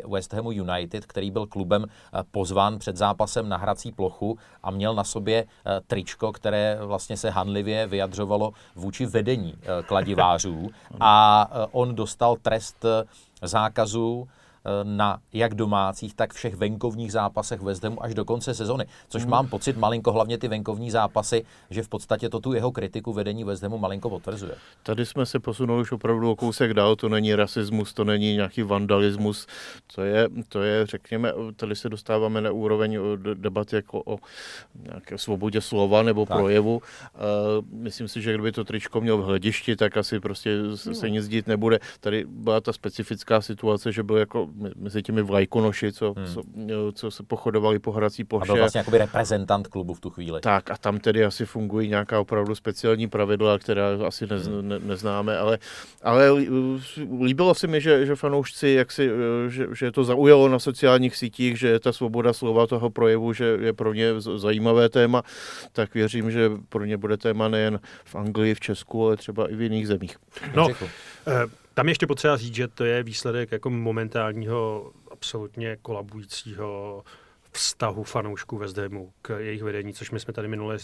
West 0.07 0.33
Hamu 0.33 0.51
United, 0.51 1.05
který 1.05 1.31
byl 1.31 1.47
klubem 1.47 1.85
eh, 1.85 2.23
pozván 2.31 2.79
před 2.79 2.97
zápasem 2.97 3.49
na 3.49 3.57
hrací 3.57 3.91
plochu 3.91 4.37
a 4.63 4.71
měl 4.71 4.95
na 4.95 5.03
sobě 5.03 5.45
eh, 5.45 5.81
tričko, 5.87 6.31
které 6.31 6.79
vlastně 6.81 7.17
se 7.17 7.29
hanlivě 7.29 7.87
vyjadřovalo 7.87 8.51
vůči 8.75 9.05
vedení 9.05 9.53
eh, 9.61 9.83
kladivářů. 9.83 10.69
A 10.99 11.47
on 11.71 11.95
dostal 11.95 12.35
trest 12.41 12.85
zákazu 13.41 14.27
na 14.83 15.19
jak 15.33 15.55
domácích, 15.55 16.13
tak 16.13 16.33
všech 16.33 16.55
venkovních 16.55 17.11
zápasech 17.11 17.61
West 17.61 17.83
Hamu 17.83 18.03
až 18.03 18.13
do 18.13 18.25
konce 18.25 18.53
sezony. 18.53 18.85
Což 19.09 19.25
mám 19.25 19.47
pocit 19.47 19.77
malinko, 19.77 20.11
hlavně 20.11 20.37
ty 20.37 20.47
venkovní 20.47 20.91
zápasy, 20.91 21.45
že 21.69 21.83
v 21.83 21.89
podstatě 21.89 22.29
to 22.29 22.39
tu 22.39 22.53
jeho 22.53 22.71
kritiku 22.71 23.13
vedení 23.13 23.43
West 23.43 23.63
Hamu 23.63 23.77
malinko 23.77 24.09
potvrzuje. 24.09 24.51
Tady 24.83 25.05
jsme 25.05 25.25
se 25.25 25.39
posunuli 25.39 25.81
už 25.81 25.91
opravdu 25.91 26.31
o 26.31 26.35
kousek 26.35 26.73
dál, 26.73 26.95
to 26.95 27.09
není 27.09 27.35
rasismus, 27.35 27.93
to 27.93 28.03
není 28.03 28.35
nějaký 28.35 28.61
vandalismus, 28.61 29.47
to 29.95 30.01
je, 30.01 30.27
to 30.49 30.61
je 30.61 30.85
řekněme, 30.85 31.33
tady 31.55 31.75
se 31.75 31.89
dostáváme 31.89 32.41
na 32.41 32.51
úroveň 32.51 32.97
o 32.97 33.15
de- 33.15 33.35
debaty 33.35 33.75
jako 33.75 34.03
o 34.05 34.17
nějaké 34.83 35.17
svobodě 35.17 35.61
slova 35.61 36.03
nebo 36.03 36.25
Tak. 36.25 36.37
projevu. 36.37 36.75
Uh, 36.75 36.81
myslím 37.71 38.07
si, 38.07 38.21
že 38.21 38.33
kdyby 38.33 38.51
to 38.51 38.63
tričko 38.63 39.01
měl 39.01 39.17
v 39.17 39.25
hledišti, 39.25 39.75
tak 39.75 39.97
asi 39.97 40.19
prostě 40.19 40.57
se 40.75 41.09
nic 41.09 41.27
dít 41.27 41.47
nebude. 41.47 41.79
Tady 41.99 42.25
byla 42.29 42.61
ta 42.61 42.73
specifická 42.73 43.41
situace, 43.41 43.91
že 43.91 44.03
byl 44.03 44.17
jako 44.17 44.47
mezi 44.75 45.01
těmi 45.01 45.21
vlajkonoši, 45.21 45.91
co, 45.91 46.13
hmm. 46.17 46.25
co, 46.25 46.41
co 46.93 47.11
se 47.11 47.23
pochodovali 47.23 47.79
po 47.79 47.91
hrací 47.91 48.23
A 48.23 48.25
ploše. 48.25 48.45
byl 48.45 48.57
vlastně 48.57 48.77
jakoby 48.77 48.97
reprezentant 48.97 49.67
klubu 49.67 49.93
v 49.93 49.99
tu 49.99 50.09
chvíli. 50.09 50.41
Tak 50.41 50.71
a 50.71 50.77
tam 50.77 50.99
tedy 50.99 51.25
asi 51.25 51.45
fungují 51.45 51.89
nějaká 51.89 52.19
opravdu 52.19 52.55
speciální 52.55 53.07
pravidla, 53.07 53.59
která 53.59 53.85
asi 54.07 54.27
nez, 54.27 54.47
ne, 54.61 54.79
neznáme, 54.79 55.37
ale, 55.37 55.59
ale 56.03 56.31
uh, 56.31 56.81
líbilo 57.21 57.55
se 57.55 57.67
mi, 57.67 57.81
že, 57.81 58.05
že 58.05 58.15
fanoušci, 58.15 58.69
jak 58.69 58.91
si, 58.91 59.11
uh, 59.11 59.17
že, 59.47 59.67
že 59.75 59.91
to 59.91 60.03
zaujalo 60.03 60.49
na 60.49 60.59
sociálních 60.59 61.15
sítích, 61.15 61.59
že 61.59 61.79
ta 61.79 61.91
svoboda 61.91 62.33
slova 62.33 62.67
toho 62.67 62.89
projevu, 62.89 63.33
že 63.33 63.57
je 63.61 63.73
pro 63.73 63.93
ně 63.93 64.21
zajímavé 64.37 64.89
téma, 64.89 65.23
tak 65.71 65.93
věřím, 65.93 66.31
že 66.31 66.51
pro 66.69 66.85
ně 66.85 66.97
bude 66.97 67.17
téma 67.17 67.47
nejen 67.47 67.79
v 68.05 68.15
Anglii, 68.15 68.55
v 68.55 68.59
Česku, 68.59 69.05
ale 69.05 69.17
třeba 69.17 69.51
i 69.51 69.55
v 69.55 69.61
jiných 69.61 69.87
zemích. 69.87 70.17
No. 70.55 70.67
Eh, 71.27 71.45
Tam 71.79 71.87
je 71.87 71.91
ještě 71.91 72.07
potřeba 72.07 72.37
říct, 72.37 72.55
že 72.55 72.67
to 72.67 72.85
je 72.85 73.03
výsledek 73.03 73.51
jako 73.51 73.69
momentálního 73.69 74.91
absolutně 75.11 75.77
kolabujícího 75.81 77.03
vztahu 77.51 78.03
fanoušků 78.03 78.57
West 78.57 78.77
Hamu 78.77 79.13
k 79.21 79.39
jejich 79.39 79.63
vedení, 79.63 79.93
což 79.93 80.11
my 80.11 80.19
jsme 80.19 80.33
tady 80.33 80.47
minule 80.47 80.77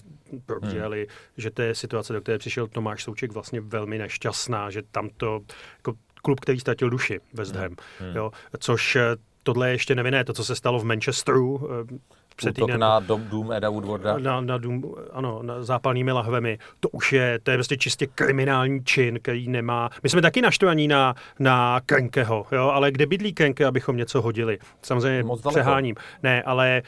probírali, 0.46 1.00
hmm. 1.00 1.08
že 1.38 1.52
to 1.52 1.62
je 1.62 1.76
situace, 1.76 2.14
do 2.14 2.22
které 2.22 2.38
přišel 2.38 2.68
Tomáš 2.68 3.04
Souček 3.04 3.32
vlastně 3.32 3.62
velmi 3.62 3.98
nešťastná, 3.98 4.70
že 4.70 4.82
tam 4.92 5.10
to 5.18 5.42
jako 5.78 5.94
klub, 6.22 6.40
který 6.40 6.60
ztratil 6.60 6.90
duši 6.90 7.20
West 7.34 7.56
Ham, 7.56 7.76
hmm. 8.00 8.16
jo, 8.16 8.32
což 8.60 8.96
eh, 8.96 9.02
tohle 9.44 9.70
je 9.70 9.74
ještě 9.74 9.96
nevinné, 9.96 10.24
to, 10.24 10.34
co 10.34 10.44
se 10.44 10.56
stalo 10.56 10.80
v 10.80 10.84
Manchesteru, 10.84 11.70
eh, 11.72 12.15
před 12.36 12.50
Útok 12.50 12.68
týdnem. 12.68 12.80
na 12.80 13.00
dom, 13.00 13.24
dům 13.30 13.52
Eda 13.52 13.70
Woodwarda. 13.70 14.18
na, 14.18 14.42
na, 14.42 14.58
dům, 14.58 14.96
ano, 15.14 15.40
na 15.44 15.64
zápalnými 15.64 16.12
lahvemi. 16.12 16.58
To 16.80 16.90
už 16.90 17.14
je, 17.14 17.40
to 17.44 17.52
je 17.52 17.58
prostě 17.58 17.78
čistě 17.78 18.08
kriminální 18.08 18.84
čin, 18.84 19.20
který 19.22 19.48
nemá. 19.48 19.90
My 20.04 20.10
jsme 20.10 20.22
taky 20.22 20.42
naštvaní 20.42 20.88
na, 20.88 21.16
na 21.40 21.82
Kenkeho, 21.86 22.46
jo, 22.52 22.70
ale 22.70 22.92
kde 22.92 23.06
bydlí 23.06 23.34
Kenke, 23.34 23.66
abychom 23.66 23.98
něco 23.98 24.22
hodili? 24.22 24.58
Samozřejmě 24.82 25.24
Moc 25.24 25.42
daleko. 25.42 25.60
přeháním. 25.60 25.96
Ne, 26.24 26.44
ale 26.44 26.70
e, 26.78 26.84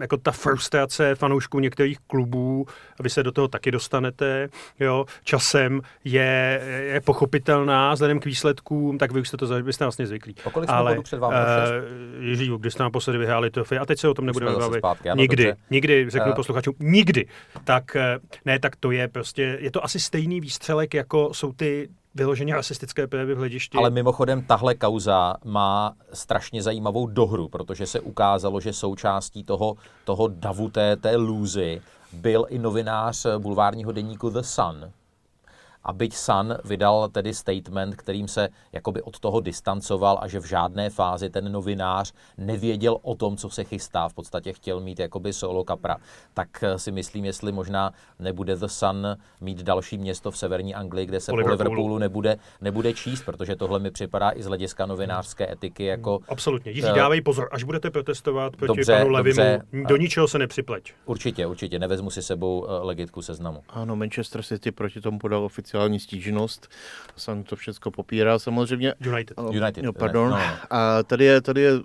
jako 0.00 0.16
ta 0.16 0.32
frustrace 0.32 1.14
fanoušků 1.14 1.60
některých 1.60 1.98
klubů, 2.06 2.66
a 3.00 3.02
vy 3.02 3.10
se 3.10 3.22
do 3.22 3.32
toho 3.32 3.48
taky 3.48 3.70
dostanete, 3.70 4.48
jo, 4.80 5.04
časem 5.24 5.80
je, 6.04 6.60
je 6.92 7.00
pochopitelná 7.00 7.94
vzhledem 7.94 8.20
k 8.20 8.24
výsledkům, 8.24 8.98
tak 8.98 9.12
vy 9.12 9.20
už 9.20 9.28
jste 9.28 9.36
to 9.36 9.62
vy 9.62 9.72
jste 9.72 9.84
vlastně 9.84 10.06
zvyklí. 10.06 10.34
O 10.44 10.50
kolik 10.50 10.68
jsme 10.68 10.78
ale, 10.78 11.02
před 11.02 11.18
vámi? 11.18 11.36
Eh, 11.36 12.24
Ježíš, 12.24 12.48
kdy 12.58 12.70
jste 12.70 12.82
naposledy 12.82 13.18
vyhráli 13.18 13.50
trofej, 13.50 13.78
a 13.78 13.86
teď 13.86 13.98
se 13.98 14.08
o 14.08 14.14
tom 14.14 14.26
nebudeme 14.26 14.52
jsme 14.52 14.75
bavit. 14.80 14.98
zpátky, 14.98 15.10
ano, 15.10 15.20
nikdy, 15.22 15.44
dobře. 15.44 15.60
nikdy, 15.70 16.10
řeknu 16.10 16.32
Eh. 16.32 16.34
posluchačům, 16.34 16.74
nikdy. 16.80 17.26
Tak 17.64 17.96
eh, 17.96 18.18
ne, 18.44 18.58
tak 18.58 18.76
to 18.76 18.90
je 18.90 19.08
prostě, 19.08 19.58
je 19.60 19.70
to 19.70 19.84
asi 19.84 20.00
stejný 20.00 20.40
výstřelek, 20.40 20.94
jako 20.94 21.34
jsou 21.34 21.52
ty 21.52 21.88
vyloženě 22.14 22.54
rasistické 22.54 23.06
projevy 23.06 23.34
v 23.34 23.38
hledišti. 23.38 23.78
Ale 23.78 23.90
mimochodem 23.90 24.42
tahle 24.42 24.74
kauza 24.74 25.34
má 25.44 25.94
strašně 26.12 26.62
zajímavou 26.62 27.06
dohru, 27.06 27.48
protože 27.48 27.86
se 27.86 28.00
ukázalo, 28.00 28.60
že 28.60 28.72
součástí 28.72 29.44
toho, 29.44 29.74
toho 30.04 30.28
davu 30.28 30.68
té, 30.68 30.96
té 30.96 31.16
lůzy 31.16 31.80
byl 32.12 32.46
i 32.48 32.58
novinář 32.58 33.26
bulvárního 33.38 33.92
deníku 33.92 34.30
The 34.30 34.40
Sun. 34.40 34.90
A 35.86 35.92
byť 35.92 36.16
Sun 36.16 36.54
vydal 36.64 37.08
tedy 37.08 37.34
statement, 37.34 37.96
kterým 37.96 38.28
se 38.28 38.48
jakoby 38.72 39.02
od 39.02 39.18
toho 39.18 39.40
distancoval 39.40 40.18
a 40.22 40.28
že 40.28 40.40
v 40.40 40.44
žádné 40.44 40.90
fázi 40.90 41.30
ten 41.30 41.52
novinář 41.52 42.12
nevěděl 42.38 42.98
o 43.02 43.14
tom, 43.14 43.36
co 43.36 43.50
se 43.50 43.64
chystá, 43.64 44.08
v 44.08 44.14
podstatě 44.14 44.52
chtěl 44.52 44.80
mít 44.80 44.98
jakoby 44.98 45.32
solo 45.32 45.64
kapra, 45.64 45.96
tak 46.34 46.48
eh, 46.62 46.78
si 46.78 46.92
myslím, 46.92 47.24
jestli 47.24 47.52
možná 47.52 47.92
nebude 48.18 48.56
The 48.56 48.66
Sun 48.66 49.06
mít 49.40 49.62
další 49.62 49.98
město 49.98 50.30
v 50.30 50.38
severní 50.38 50.74
Anglii, 50.74 51.06
kde 51.06 51.20
se 51.20 51.32
Po 51.32 51.36
po 51.42 51.48
Liverpoolu. 51.48 51.98
Nebude, 51.98 52.36
nebude 52.60 52.92
číst, 52.92 53.22
protože 53.22 53.56
tohle 53.56 53.78
mi 53.78 53.90
připadá 53.90 54.30
i 54.34 54.42
z 54.42 54.46
hlediska 54.46 54.86
novinářské 54.86 55.52
etiky 55.52 55.84
jako 55.84 56.20
Absolutně. 56.28 56.72
Jiří, 56.72 56.88
Eh, 56.88 56.92
dávej 56.92 57.20
pozor, 57.20 57.48
až 57.52 57.62
budete 57.64 57.90
protestovat 57.90 58.56
proti 58.56 58.66
dobře, 58.66 58.96
panu 58.98 59.10
Levimu, 59.10 59.36
dobře. 59.36 59.62
do 59.88 59.96
ničeho 59.96 60.28
se 60.28 60.38
nepřipleť. 60.38 60.92
určitě, 61.04 61.46
určitě, 61.46 61.78
nevezmu 61.78 62.10
si 62.10 62.22
sebou 62.22 62.66
eh, 62.68 62.72
legitku 62.86 63.22
seznamu. 63.22 63.62
Ano, 63.68 63.96
Manchester 63.96 64.42
City 64.42 64.72
proti 64.72 65.00
tomu 65.00 65.18
podal 65.18 65.48
oficiální 65.76 66.00
stížnost. 66.00 66.68
Sam 67.16 67.42
to 67.42 67.56
všechno 67.56 67.90
popírá 67.90 68.38
samozřejmě. 68.38 68.94
United. 69.00 69.38
United, 69.52 69.84
No, 69.84 69.92
pardon. 69.92 70.30
ne, 70.30 70.36
no. 70.36 70.56
A 70.70 71.02
tady 71.02 71.24
je, 71.24 71.40
tady 71.40 71.60
je 71.60 71.72
uh, 71.74 71.84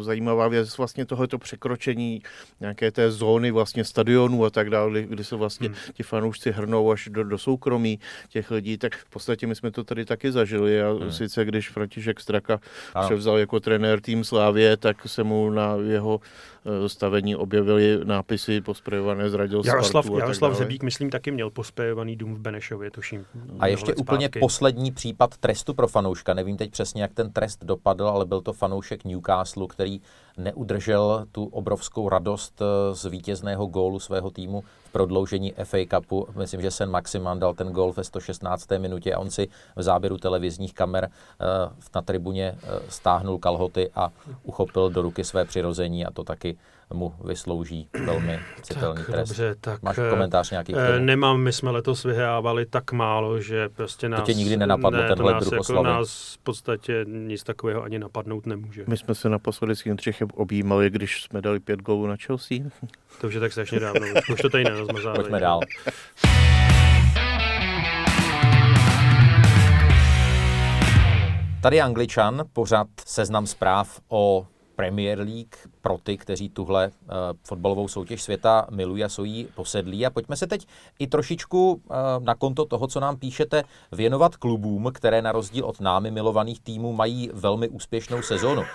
zajímavá 0.00 0.48
věc 0.48 0.78
vlastně 0.78 1.06
tohoto 1.06 1.38
překročení 1.38 2.22
nějaké 2.60 2.90
té 2.90 3.10
zóny 3.10 3.50
vlastně 3.50 3.84
stadionů 3.84 4.44
a 4.44 4.50
tak 4.50 4.70
dále, 4.70 5.02
kdy 5.02 5.24
se 5.24 5.36
vlastně 5.36 5.68
hmm. 5.68 5.76
ti 5.92 6.02
fanoušci 6.02 6.52
hrnou 6.52 6.90
až 6.90 7.08
do, 7.12 7.24
do 7.24 7.38
soukromí 7.38 7.98
těch 8.28 8.50
lidí, 8.50 8.78
tak 8.78 8.94
v 8.94 9.10
podstatě 9.10 9.46
my 9.46 9.54
jsme 9.54 9.70
to 9.70 9.84
tady 9.84 10.04
taky 10.04 10.32
zažili 10.32 10.82
a 10.82 10.90
hmm. 10.90 11.12
sice 11.12 11.44
když 11.44 11.70
František 11.70 12.20
Straka 12.20 12.60
Ano. 12.94 13.06
převzal 13.06 13.38
jako 13.38 13.60
trenér 13.60 14.00
tým 14.00 14.24
Slávě, 14.24 14.76
tak 14.76 14.96
se 15.06 15.22
mu 15.24 15.50
na 15.50 15.76
jeho 15.86 16.20
eh, 16.22 16.55
stavení 16.86 17.36
objevily 17.36 18.00
nápisy 18.04 18.60
posprejované 18.60 19.30
zradil 19.30 19.62
Jaroslav, 19.64 20.06
Jaroslav. 20.18 20.56
Řebík, 20.56 20.82
myslím, 20.82 21.10
taky 21.10 21.30
měl 21.30 21.50
pospejovaný 21.50 22.16
dům 22.16 22.34
v 22.34 22.38
Benešově, 22.38 22.90
tuším. 22.90 23.24
A 23.60 23.66
ještě 23.66 23.94
úplně 23.94 24.26
zpátky. 24.26 24.40
poslední 24.40 24.92
případ 24.92 25.36
trestu 25.36 25.74
pro 25.74 25.88
fanouška. 25.88 26.34
Nevím 26.34 26.56
teď 26.56 26.70
přesně, 26.70 27.02
jak 27.02 27.14
ten 27.14 27.32
trest 27.32 27.64
dopadl, 27.64 28.08
ale 28.08 28.26
byl 28.26 28.40
to 28.40 28.52
fanoušek 28.52 29.04
Newcastle, 29.04 29.66
který 29.68 30.00
neudržel 30.36 31.26
tu 31.32 31.44
obrovskou 31.44 32.08
radost 32.08 32.62
eh, 32.62 32.94
z 32.94 33.04
vítězného 33.04 33.66
gólu 33.66 33.98
svého 33.98 34.30
týmu 34.30 34.64
v 34.84 34.92
prodloužení 34.92 35.54
FA 35.64 35.78
Cupu. 35.90 36.28
Myslím, 36.36 36.62
že 36.62 36.70
Sen 36.70 36.90
Maximan 36.90 37.38
dal 37.38 37.54
ten 37.54 37.72
gól 37.72 37.92
ve 37.92 38.04
116. 38.04 38.70
minutě 38.78 39.14
a 39.14 39.18
on 39.18 39.30
si 39.30 39.48
v 39.76 39.82
záběru 39.82 40.18
televizních 40.18 40.74
kamer 40.74 41.04
eh, 41.04 41.44
na 41.94 42.02
tribuně 42.02 42.54
eh, 42.62 42.80
stáhnul 42.88 43.38
kalhoty 43.38 43.90
a 43.94 44.12
uchopil 44.42 44.90
do 44.90 45.02
ruky 45.02 45.24
své 45.24 45.44
přirození 45.44 46.06
a 46.06 46.10
to 46.10 46.24
taky 46.24 46.56
mu 46.94 47.14
vyslouží 47.24 47.88
velmi 48.04 48.40
citelný 48.62 48.96
Tak, 48.96 49.06
trest. 49.06 49.28
dobře, 49.28 49.54
tak 49.60 49.82
Máš 49.82 49.98
eh, 49.98 50.10
komentář 50.10 50.50
nějaký 50.50 50.72
k 50.72 50.76
Eh? 50.76 51.00
Nemám, 51.00 51.40
my 51.40 51.52
jsme 51.52 51.70
letos 51.70 52.04
vyhrávali 52.04 52.66
tak 52.66 52.92
málo, 52.92 53.40
že 53.40 53.68
prostě 53.68 54.08
nás... 54.08 54.22
tě 54.26 54.34
nikdy 54.34 54.56
nenapadlo, 54.56 55.02
ne, 55.02 55.08
to 55.08 55.14
tenhle 55.14 55.32
nás, 55.32 55.42
druh 55.42 55.52
jako 55.52 55.60
oslavy? 55.60 55.88
nás 55.88 56.34
v 56.34 56.38
podstatě 56.38 57.04
nic 57.08 57.42
takového 57.42 57.82
ani 57.82 57.98
napadnout 57.98 58.46
nemůže. 58.46 58.84
My 58.86 58.96
jsme 58.96 59.14
se 59.14 59.28
naposledy 59.28 59.76
s 59.76 59.86
Jindřichem 59.86 60.28
objímali, 60.34 60.90
když 60.90 61.22
jsme 61.22 61.42
dali 61.42 61.60
pět 61.60 61.80
gólů 61.80 62.06
na 62.06 62.16
Chelsea. 62.26 62.58
To 63.20 63.26
už 63.26 63.34
je 63.34 63.40
tak 63.40 63.52
strašně 63.52 63.80
dávno, 63.80 64.00
už 64.32 64.40
to 64.40 64.50
tady 64.50 64.64
nerozmazávají. 64.64 65.20
Pojďme 65.22 65.40
dál. 65.40 65.60
Tady 71.62 71.76
je 71.76 71.82
Angličan, 71.82 72.44
pořád 72.52 72.86
seznam 73.06 73.46
zpráv 73.46 74.00
o 74.08 74.46
Premier 74.76 75.18
League 75.18 75.56
pro 75.80 75.98
ty, 76.02 76.16
kteří 76.16 76.48
tuhle 76.48 76.88
uh, 76.88 77.14
fotbalovou 77.44 77.88
soutěž 77.88 78.22
světa 78.22 78.66
milují 78.70 79.04
a 79.04 79.08
jsou 79.08 79.24
jí 79.24 79.48
posedlí. 79.54 80.06
A 80.06 80.10
pojďme 80.10 80.36
se 80.36 80.46
teď 80.46 80.66
i 80.98 81.06
trošičku 81.06 81.72
uh, 81.72 81.96
na 82.20 82.34
konto 82.34 82.64
toho, 82.64 82.86
co 82.86 83.00
nám 83.00 83.16
píšete, 83.16 83.64
věnovat 83.92 84.36
klubům, 84.36 84.90
které 84.94 85.22
na 85.22 85.32
rozdíl 85.32 85.64
od 85.64 85.80
námi 85.80 86.10
milovaných 86.10 86.60
týmů 86.60 86.92
mají 86.92 87.30
velmi 87.32 87.68
úspěšnou 87.68 88.22
sezonu. 88.22 88.60
Uh, 88.60 88.66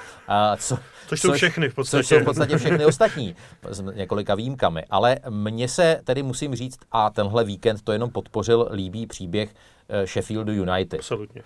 co, 0.58 0.78
Což 1.08 1.22
jsou 1.22 1.32
všechny 1.34 1.70
v 1.70 1.76
podstatě. 1.76 2.04
Což 2.04 2.08
jsou 2.08 2.20
v 2.20 2.26
podstatě 2.26 2.58
všechny 2.58 2.86
ostatní, 2.86 3.36
s 3.70 3.82
několika 3.82 4.36
výjimkami. 4.36 4.86
Ale 4.90 5.18
mně 5.30 5.68
se 5.68 6.02
tedy 6.04 6.24
musím 6.24 6.56
říct, 6.56 6.80
a 6.92 7.10
tenhle 7.10 7.44
víkend 7.44 7.82
to 7.82 7.92
jenom 7.92 8.10
podpořil 8.10 8.70
líbý 8.72 9.08
příběh 9.08 9.54
Sheffieldu 10.06 10.52
United. 10.52 11.00
Absolutně. 11.00 11.44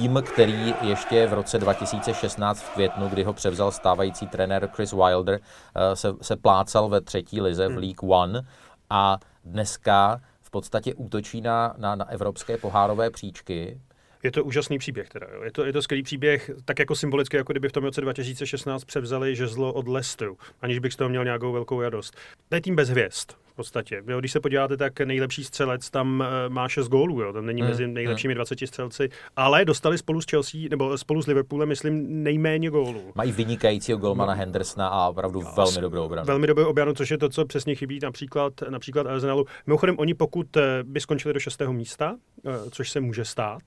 Tým, 0.00 0.22
který 0.32 0.74
ještě 0.82 1.26
v 1.26 1.32
roce 1.32 1.58
2016 1.58 2.62
v 2.62 2.70
květnu, 2.70 3.08
kdy 3.08 3.22
ho 3.22 3.32
převzal 3.32 3.72
stávající 3.72 4.26
trenér 4.26 4.68
Chris 4.74 4.92
Wilder, 4.92 5.40
eh, 5.74 5.96
se, 5.96 6.12
se 6.22 6.36
plácal 6.36 6.88
ve 6.88 7.00
třetí 7.00 7.40
lize 7.40 7.68
v 7.68 7.76
League 7.76 8.02
One 8.02 8.42
a 8.90 9.18
dneska 9.44 10.20
v 10.42 10.50
podstatě 10.50 10.94
útočí 10.94 11.40
na, 11.40 11.74
na, 11.78 11.94
na 11.94 12.10
evropské 12.10 12.56
pohárové 12.56 13.10
příčky. 13.10 13.80
Je 14.22 14.30
to 14.32 14.44
úžasný 14.44 14.78
příběh 14.78 15.08
teda. 15.08 15.26
Jo. 15.34 15.42
Je 15.42 15.52
to, 15.52 15.64
je 15.64 15.72
to 15.72 15.82
skvělý 15.82 16.02
příběh, 16.02 16.50
tak 16.64 16.78
jako 16.78 16.94
symbolicky, 16.94 17.36
jako 17.36 17.52
kdyby 17.52 17.68
v 17.68 17.72
tom 17.72 17.84
roce 17.84 18.00
2016 18.00 18.84
převzali 18.84 19.36
žezlo 19.36 19.72
od 19.72 19.88
Leicesteru, 19.88 20.38
aniž 20.62 20.78
bych 20.78 20.92
z 20.92 20.96
toho 20.96 21.10
měl 21.10 21.24
nějakou 21.24 21.52
velkou 21.52 21.80
radost. 21.80 22.16
To 22.48 22.54
je 22.54 22.60
tým 22.60 22.76
bez 22.76 22.88
hvězd 22.88 23.41
v 23.52 23.54
podstatě. 23.54 24.02
Jo, 24.08 24.20
když 24.20 24.32
se 24.32 24.40
podíváte, 24.40 24.76
tak 24.76 25.00
nejlepší 25.00 25.44
střelec 25.44 25.90
tam 25.90 26.20
uh, 26.20 26.52
má 26.52 26.68
6 26.68 26.88
gólů, 26.88 27.20
jo. 27.20 27.32
tam 27.32 27.46
není 27.46 27.60
Hmm, 27.60 27.70
mezi 27.70 27.86
nejlepšími 27.86 28.34
20 28.34 28.58
střelci, 28.66 29.08
ale 29.36 29.64
dostali 29.64 29.98
spolu 29.98 30.20
s 30.20 30.26
Chelsea, 30.30 30.60
nebo 30.70 30.98
spolu 30.98 31.22
s 31.22 31.26
Liverpoolem, 31.26 31.68
myslím, 31.68 32.22
nejméně 32.22 32.70
gólů. 32.70 33.12
Mají 33.14 33.32
vynikajícího 33.32 33.98
golmana 33.98 34.32
Hendersona 34.32 34.88
a 34.88 35.08
opravdu 35.08 35.42
velmi 35.56 35.80
dobrou 35.80 36.04
obranu. 36.04 36.26
Velmi 36.26 36.46
dobrou 36.46 36.66
obranu, 36.66 36.94
což 36.94 37.10
je 37.10 37.18
to, 37.18 37.28
co 37.28 37.44
přesně 37.44 37.74
chybí 37.74 37.98
například, 38.02 38.52
například 38.68 39.06
Arsenalu. 39.06 39.46
Mimochodem, 39.66 39.98
oni 39.98 40.14
pokud 40.14 40.56
eh, 40.56 40.62
by 40.82 41.00
skončili 41.00 41.34
do 41.34 41.40
šestého 41.40 41.72
místa, 41.72 42.16
eh, 42.46 42.70
což 42.70 42.90
se 42.90 43.00
může 43.00 43.24
stát, 43.24 43.62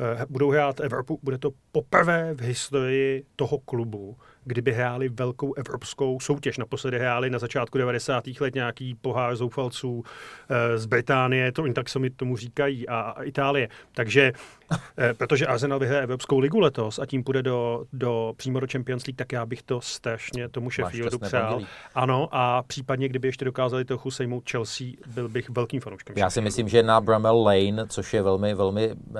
eh, 0.00 0.26
budou 0.28 0.50
hrát 0.50 0.80
Evropu, 0.80 1.18
bude 1.22 1.38
to 1.38 1.50
poprvé 1.72 2.34
v 2.34 2.40
historii 2.40 3.24
toho 3.36 3.58
klubu, 3.58 4.16
kdyby 4.48 4.72
hráli 4.72 5.08
velkou 5.08 5.54
evropskou 5.54 6.20
soutěž. 6.20 6.58
Naposledy 6.58 6.98
hráli 6.98 7.30
na 7.30 7.38
začátku 7.38 7.78
90. 7.78 8.24
let 8.40 8.54
nějaký 8.54 8.94
pohár 8.94 9.36
zoufalců 9.36 10.02
eh, 10.48 10.78
z 10.78 10.86
Británie, 10.86 11.52
to 11.52 11.62
oni 11.62 11.74
tak 11.74 11.88
se 11.88 11.98
mi 11.98 12.10
tomu 12.10 12.36
říkají, 12.36 12.88
a, 12.88 13.22
Itálie. 13.22 13.68
Takže, 13.92 14.32
eh, 14.98 15.14
protože 15.14 15.46
Arsenal 15.46 15.78
vyhraje 15.78 16.02
Evropskou 16.02 16.38
ligu 16.38 16.60
letos 16.60 16.98
a 16.98 17.06
tím 17.06 17.24
půjde 17.24 17.42
do, 17.42 17.84
do, 17.92 18.34
přímo 18.36 18.60
do 18.60 18.66
Champions 18.72 19.06
League, 19.06 19.16
tak 19.16 19.32
já 19.32 19.46
bych 19.46 19.62
to 19.62 19.80
strašně 19.80 20.48
tomu 20.48 20.70
Sheffieldu 20.70 21.18
přál. 21.18 21.60
Ano, 21.94 22.28
a 22.32 22.62
případně, 22.62 23.08
kdyby 23.08 23.28
ještě 23.28 23.44
dokázali 23.44 23.84
trochu 23.84 24.10
sejmout 24.10 24.50
Chelsea, 24.50 24.86
byl 25.14 25.28
bych 25.28 25.50
velkým 25.50 25.80
fanouškem. 25.80 26.16
Já 26.18 26.30
si 26.30 26.40
myslím, 26.40 26.68
že 26.68 26.82
na 26.82 27.00
Bramall 27.00 27.42
Lane, 27.42 27.86
což 27.88 28.14
je 28.14 28.22
velmi, 28.22 28.54
velmi 28.54 28.92
uh, 28.92 29.16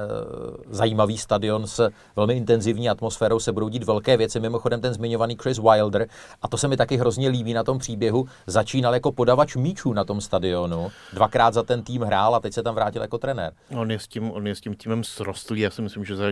zajímavý 0.71 1.19
stadion 1.19 1.67
s 1.67 1.91
velmi 2.17 2.35
intenzivní 2.35 2.89
atmosférou 2.89 3.39
se 3.39 3.53
budou 3.53 3.69
dít 3.69 3.83
velké 3.85 4.17
věci. 4.17 4.41
Mimochodem 4.41 4.81
ten 4.81 4.95
zmiňovaný 4.95 5.18
Chris 5.43 5.59
Wilder, 5.59 6.09
a 6.43 6.49
to 6.49 6.57
se 6.57 6.69
mi 6.69 6.77
taky 6.77 6.97
hrozně 6.97 7.29
líbí 7.29 7.55
na 7.55 7.65
tom 7.65 7.79
příběhu, 7.79 8.29
začínal 8.47 8.95
jako 8.95 9.13
podavač 9.13 9.57
míčů 9.57 9.93
na 9.93 10.05
tom 10.05 10.21
stadionu. 10.21 10.91
Dvakrát 11.13 11.55
za 11.55 11.63
ten 11.63 11.83
tým 11.83 12.03
hrál 12.03 12.35
a 12.35 12.41
teď 12.41 12.53
se 12.53 12.63
tam 12.63 12.75
vrátil 12.75 13.03
jako 13.03 13.19
trenér. 13.19 13.53
On 13.77 13.91
je 13.91 13.99
s 13.99 14.09
tím, 14.09 14.31
on 14.31 14.47
je 14.47 14.55
s 14.55 14.61
tím 14.61 14.75
týmem 14.75 15.05
srostlý, 15.05 15.61
já 15.61 15.71
si 15.71 15.83
myslím, 15.83 16.05
že 16.05 16.17
za 16.17 16.25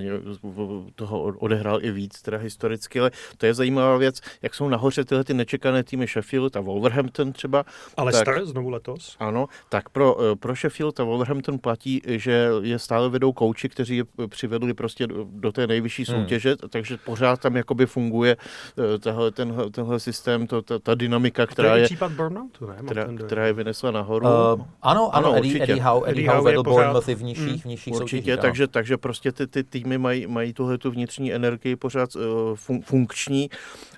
toho 0.95 1.23
odehrál 1.23 1.85
i 1.85 1.91
víc, 1.91 2.23
teda 2.23 2.39
historicky, 2.39 3.01
ale 3.01 3.11
to 3.39 3.47
je 3.47 3.55
zajímavá 3.55 3.97
věc, 3.97 4.21
jak 4.43 4.55
jsou 4.55 4.69
nahoře 4.69 5.05
tyhle 5.05 5.25
ty 5.25 5.35
nečekané 5.35 5.85
týmy 5.85 6.07
Sheffield 6.07 6.57
a 6.57 6.61
Wolverhampton 6.61 7.33
třeba. 7.33 7.65
Ale 7.97 8.13
tak, 8.13 8.47
znovu 8.47 8.71
letos. 8.71 9.17
Ano, 9.19 9.47
tak 9.69 9.89
pro, 9.89 10.17
eh, 10.21 10.37
pro 10.37 10.55
Sheffield 10.55 11.01
a 11.01 11.05
Wolverhampton 11.05 11.59
platí, 11.59 12.03
že 12.07 12.49
je 12.63 12.79
stále 12.79 13.09
vedou 13.09 13.33
kouči, 13.33 13.69
kteří 13.69 13.97
je 13.97 14.05
přivedli 14.29 14.75
prostě 14.75 15.07
do, 15.07 15.27
do 15.31 15.53
té 15.53 15.67
nejvyšší 15.67 16.05
hmm. 16.09 16.21
soutěže, 16.21 16.49
hmm. 16.49 16.71
takže 16.71 16.97
pořád 16.97 17.41
tam 17.41 17.57
jakoby 17.57 17.87
funguje 17.87 18.37
tahle, 19.01 19.31
ten, 19.31 19.55
tenhle 19.71 20.01
systém, 20.01 20.47
to, 20.47 20.63
ta, 20.63 20.79
ta 20.79 20.95
dynamika, 20.95 21.47
která 21.47 21.71
to 21.71 21.77
je, 21.77 21.85
případ 21.85 22.13
Burnoutu, 22.13 22.67
ne? 22.67 22.77
Která, 22.85 23.07
která 23.27 23.47
je 23.47 23.53
vynesla 23.53 23.91
nahoru. 23.91 24.27
Uh, 24.27 24.65
ano, 24.83 25.17
ano, 25.17 25.37
Eddie, 25.37 25.63
Eddie 25.63 25.83
Howe, 25.83 26.11
Eddie 26.11 26.31
Howe 26.31 26.51
vedl 26.51 26.63
Bournemouth 26.63 27.07
v 27.07 27.23
nižších, 27.23 27.63
v 27.63 27.65
nižších 27.65 27.95
Určitě, 27.95 28.17
soutěžích, 28.17 28.41
takže, 28.41 28.67
takže 28.67 28.97
prostě 28.97 29.33
ty, 29.33 29.47
ty 29.47 29.65
týmy 29.65 29.99
mají, 29.99 30.27
mají 30.27 30.53
tuhle 30.53 30.79
tu 30.79 30.91
vnitřní 30.91 31.33
energii 31.33 31.77
pořád 31.77 32.17
uh, 32.17 32.23
fun, 32.55 32.83
funkční 32.83 33.51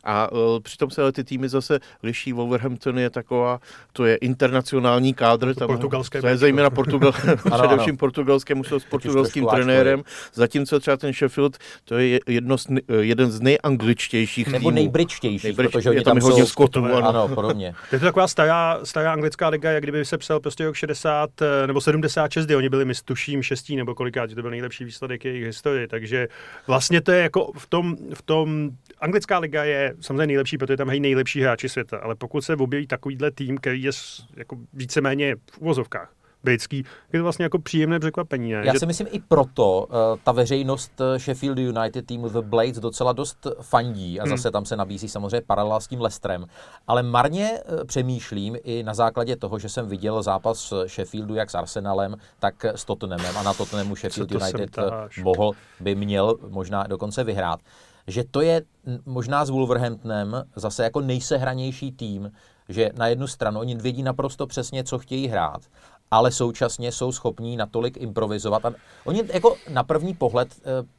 a 0.04 0.32
uh, 0.32 0.60
přitom 0.60 0.90
se 0.90 1.02
ale 1.02 1.12
ty 1.12 1.24
týmy 1.24 1.48
zase 1.48 1.80
liší. 2.02 2.32
Wolverhampton 2.32 2.98
je 2.98 3.10
taková, 3.10 3.60
to 3.92 4.04
je 4.04 4.16
internacionální 4.16 5.14
kádr, 5.14 5.54
to, 5.54 5.66
tam, 5.66 5.90
to 6.20 6.26
je 6.26 6.36
zejména 6.36 6.70
Portugal, 6.70 7.12
především 7.58 7.96
portugalské 7.96 8.54
musel 8.54 8.80
s 8.80 8.84
portugalským 8.84 9.46
trenérem, 9.46 10.02
zatímco 10.34 10.80
třeba 10.80 10.96
ten 10.96 11.12
Sheffield, 11.12 11.58
to 11.84 11.98
je 11.98 12.20
jedno 12.26 12.58
z, 12.58 12.66
jeden 13.00 13.30
z 13.30 13.40
nejangličtějších 13.40 14.48
Nebo 14.58 14.70
nejbričtější, 14.70 15.46
Nejbrič, 15.46 15.70
protože 15.70 15.90
oni 15.90 16.00
tam, 16.00 16.20
jsou... 16.20 16.46
skotů, 16.46 16.84
ano, 16.84 17.08
ano, 17.08 17.28
podobně. 17.28 17.74
To 17.90 17.96
je 17.96 18.00
to 18.00 18.04
taková 18.04 18.28
stará, 18.28 18.80
stará 18.84 19.12
anglická 19.12 19.48
liga, 19.48 19.70
jak 19.70 19.82
kdyby 19.82 20.04
se 20.04 20.18
psal 20.18 20.40
prostě 20.40 20.64
rok 20.64 20.74
60 20.74 21.30
eh, 21.42 21.66
nebo 21.66 21.80
76, 21.80 22.46
kdy 22.46 22.56
oni 22.56 22.68
byli, 22.68 22.84
my 22.84 22.94
tuším, 23.04 23.42
šestí 23.42 23.76
nebo 23.76 23.94
kolikát, 23.94 24.30
že 24.30 24.36
to 24.36 24.42
byl 24.42 24.50
nejlepší 24.50 24.84
výsledek 24.84 25.24
jejich 25.24 25.44
historie. 25.44 25.88
Takže 25.88 26.28
vlastně 26.66 27.00
to 27.00 27.12
je 27.12 27.22
jako 27.22 27.52
v 27.56 27.66
tom, 27.66 27.96
v 28.14 28.22
tom 28.22 28.70
anglická 29.00 29.38
liga 29.38 29.64
je 29.64 29.94
samozřejmě 30.00 30.26
nejlepší, 30.26 30.58
protože 30.58 30.76
tam 30.76 30.86
mají 30.86 31.00
nejlepší 31.00 31.40
hráči 31.40 31.68
světa, 31.68 31.98
ale 31.98 32.14
pokud 32.14 32.40
se 32.44 32.56
objeví 32.56 32.86
takovýhle 32.86 33.30
tým, 33.30 33.58
který 33.58 33.82
je 33.82 33.90
jako 34.36 34.56
víceméně 34.72 35.36
v 35.50 35.58
uvozovkách, 35.58 36.17
britský, 36.44 36.84
je 37.12 37.18
to 37.18 37.22
vlastně 37.22 37.42
jako 37.42 37.58
příjemné 37.58 37.98
překvapení. 37.98 38.52
Ne? 38.52 38.62
Já 38.64 38.74
si 38.74 38.86
myslím 38.86 39.06
i 39.10 39.20
proto 39.20 39.86
uh, 39.90 39.94
ta 40.24 40.32
veřejnost 40.32 41.00
eh, 41.00 41.18
Sheffield 41.18 41.58
United 41.58 42.06
týmu 42.06 42.28
The 42.28 42.40
Blades 42.40 42.78
docela 42.78 43.12
dost 43.12 43.46
fandí 43.60 44.20
a 44.20 44.22
hmm. 44.22 44.30
zase 44.30 44.50
tam 44.50 44.64
se 44.64 44.76
nabízí 44.76 45.08
samozřejmě 45.08 45.40
paralela 45.46 45.80
s 45.80 45.86
tím 45.86 46.00
Lestrem. 46.00 46.46
Ale 46.86 47.02
marně 47.02 47.50
uh, 47.50 47.84
přemýšlím 47.84 48.56
i 48.64 48.82
na 48.82 48.94
základě 48.94 49.36
toho, 49.36 49.58
že 49.58 49.68
jsem 49.68 49.88
viděl 49.88 50.22
zápas 50.22 50.72
Sheffieldu 50.86 51.34
jak 51.34 51.50
s 51.50 51.54
Arsenalem, 51.54 52.16
tak 52.38 52.64
s 52.64 52.84
Tottenhamem 52.84 53.36
a 53.36 53.42
na 53.42 53.54
Tottenhamu 53.54 53.96
Sheffield 53.96 54.32
United 54.32 54.76
mohl, 55.22 55.52
by 55.80 55.94
měl 55.94 56.36
možná 56.48 56.82
dokonce 56.82 57.24
vyhrát. 57.24 57.60
Že 58.06 58.24
to 58.30 58.40
je 58.40 58.62
možná 59.06 59.44
s 59.44 59.50
Wolverhamptonem 59.50 60.44
zase 60.56 60.84
jako 60.84 61.00
nejsehranější 61.00 61.92
tým, 61.92 62.32
že 62.68 62.90
na 62.94 63.06
jednu 63.06 63.26
stranu 63.26 63.60
oni 63.60 63.74
vědí 63.74 64.02
naprosto 64.02 64.46
přesně, 64.46 64.84
co 64.84 64.98
chtějí 64.98 65.28
hrát 65.28 65.60
ale 66.10 66.32
současně 66.32 66.92
jsou 66.92 67.12
schopní 67.12 67.56
natolik 67.56 67.96
improvizovat. 67.96 68.66
A 68.66 68.72
oni 69.04 69.22
jako 69.32 69.56
na 69.70 69.82
první 69.82 70.14
pohled 70.14 70.48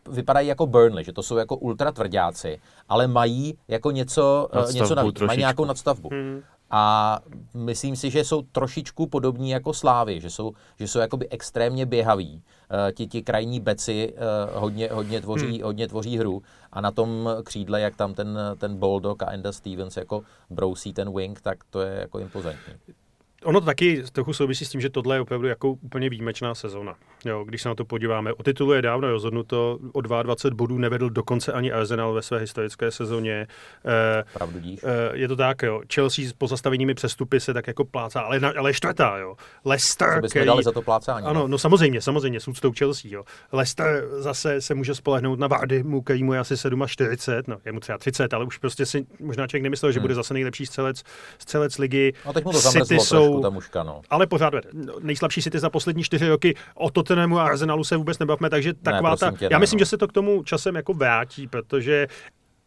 uh, 0.08 0.14
vypadají 0.16 0.48
jako 0.48 0.68
Burnley, 0.68 1.04
že 1.04 1.14
to 1.14 1.24
jsou 1.24 1.38
jako 1.38 1.56
ultra 1.56 1.92
tvrdáci, 1.92 2.60
ale 2.90 3.08
mají 3.08 3.58
jako 3.68 3.92
něco, 3.92 4.50
uh, 4.66 4.72
něco 4.72 4.96
navíc, 4.96 5.20
mají 5.20 5.40
nějakou 5.40 5.66
nadstavbu. 5.66 6.10
Hmm. 6.12 6.42
A 6.72 7.20
myslím 7.54 7.96
si, 7.96 8.10
že 8.10 8.24
jsou 8.24 8.42
trošičku 8.42 9.08
podobní 9.08 9.50
jako 9.50 9.74
Slávy, 9.74 10.22
že 10.22 10.30
jsou, 10.30 10.52
že 10.80 10.88
jsou 10.88 11.00
jakoby 11.00 11.30
extrémně 11.30 11.86
běhaví. 11.86 12.34
Uh, 12.34 12.92
ti, 12.92 13.08
ti 13.08 13.22
krajní 13.22 13.60
beci 13.60 14.14
uh, 14.14 14.62
hodně, 14.62 14.90
hodně, 14.92 15.22
tvoří, 15.22 15.46
hmm. 15.46 15.64
hodně 15.64 15.88
tvoří 15.88 16.18
hru 16.18 16.42
a 16.72 16.82
na 16.82 16.92
tom 16.92 17.30
křídle, 17.44 17.82
jak 17.82 17.96
tam 17.96 18.14
ten, 18.14 18.40
ten 18.58 18.78
Bulldog 18.78 19.24
a 19.24 19.32
Enda 19.32 19.52
Stevens 19.52 19.98
jako 19.98 20.22
brousí 20.50 20.94
ten 20.94 21.16
wing, 21.16 21.42
tak 21.42 21.58
to 21.70 21.82
je 21.82 22.00
jako 22.00 22.20
impozantní 22.20 22.74
ono 23.46 23.60
to 23.60 23.66
taky 23.66 24.04
trochu 24.12 24.34
souvisí 24.34 24.66
s 24.66 24.70
tím, 24.70 24.82
že 24.82 24.90
tohle 24.90 25.16
je 25.16 25.22
opravdu 25.22 25.48
jako 25.48 25.70
úplně 25.72 26.10
výjimečná 26.10 26.56
sezona. 26.56 26.96
Jo, 27.26 27.44
když 27.44 27.62
se 27.62 27.70
na 27.70 27.76
to 27.76 27.86
podíváme, 27.86 28.34
o 28.34 28.44
titulu 28.44 28.74
je 28.74 28.82
dávno 28.82 29.12
rozhodnuto, 29.12 29.80
o 29.94 30.02
22 30.02 30.56
bodů 30.56 30.78
nevedl 30.78 31.10
dokonce 31.10 31.54
ani 31.54 31.72
Arsenal 31.72 32.14
ve 32.14 32.22
své 32.22 32.40
historické 32.40 32.92
sezóně. 32.92 33.48
Eh, 33.86 34.24
Pravdu. 34.34 34.60
Eh, 34.84 35.10
je 35.14 35.28
to 35.28 35.36
tak, 35.36 35.62
jo. 35.64 35.82
Chelsea 35.94 36.26
s 36.26 36.34
pozastavenými 36.34 36.94
přestupy 36.94 37.40
se 37.40 37.54
tak 37.54 37.68
jako 37.68 37.86
plácá, 37.86 38.22
ale, 38.22 38.40
ale 38.58 38.74
čtvrtá, 38.74 39.18
jo. 39.18 39.36
Leicester, 39.66 40.22
Co 40.22 40.28
který... 40.28 40.46
dali 40.46 40.64
za 40.64 40.72
to 40.72 40.82
plácání. 40.82 41.26
Ano, 41.26 41.48
no 41.48 41.58
samozřejmě, 41.58 42.02
samozřejmě, 42.02 42.40
s 42.40 42.48
úctou 42.48 42.72
Chelsea, 42.80 43.12
jo. 43.12 43.24
Leicester 43.52 44.08
zase 44.18 44.62
se 44.62 44.76
může 44.76 44.96
spolehnout 44.96 45.40
na 45.40 45.48
Vardy, 45.48 45.84
mu, 45.84 46.02
který 46.02 46.24
mu 46.24 46.34
je 46.34 46.40
asi 46.40 46.56
47, 46.88 47.44
no, 47.48 47.58
je 47.66 47.72
mu 47.72 47.80
třeba 47.80 47.98
30, 47.98 48.34
ale 48.34 48.46
už 48.46 48.58
prostě 48.58 48.86
si 48.86 49.06
možná 49.20 49.48
člověk 49.48 49.64
nemyslel, 49.64 49.92
že 49.92 50.00
hmm. 50.00 50.04
bude 50.04 50.16
zase 50.16 50.34
nejlepší 50.34 50.66
střelec, 50.66 51.04
střelec 51.40 51.78
ligy. 51.78 52.14
No, 52.26 52.34
teď 52.34 52.46
mu 52.46 52.52
to 52.52 52.60
City 52.60 53.00
jsou, 53.00 53.42
ta 53.42 53.50
muška, 53.50 53.84
no. 53.84 54.02
Ale 54.10 54.28
pořád 54.28 54.54
nejslabší 55.00 55.42
City 55.42 55.60
za 55.60 55.70
poslední 55.70 56.04
čtyři 56.04 56.30
roky 56.30 56.56
o 56.76 56.90
Tottenhamu 57.10 57.40
a 57.40 57.44
Arsenalu 57.44 57.84
se 57.84 57.98
vůbec 57.98 58.20
nebavme, 58.20 58.50
takže 58.50 58.74
taková 58.74 59.10
ne, 59.10 59.18
ta, 59.18 59.32
tě, 59.32 59.48
já 59.52 59.58
ne, 59.58 59.60
myslím, 59.60 59.78
no. 59.78 59.82
že 59.82 59.86
se 59.86 59.98
to 59.98 60.08
k 60.08 60.14
tomu 60.14 60.44
časem 60.44 60.76
jako 60.76 60.94
vrátí, 60.94 61.48
protože 61.48 62.08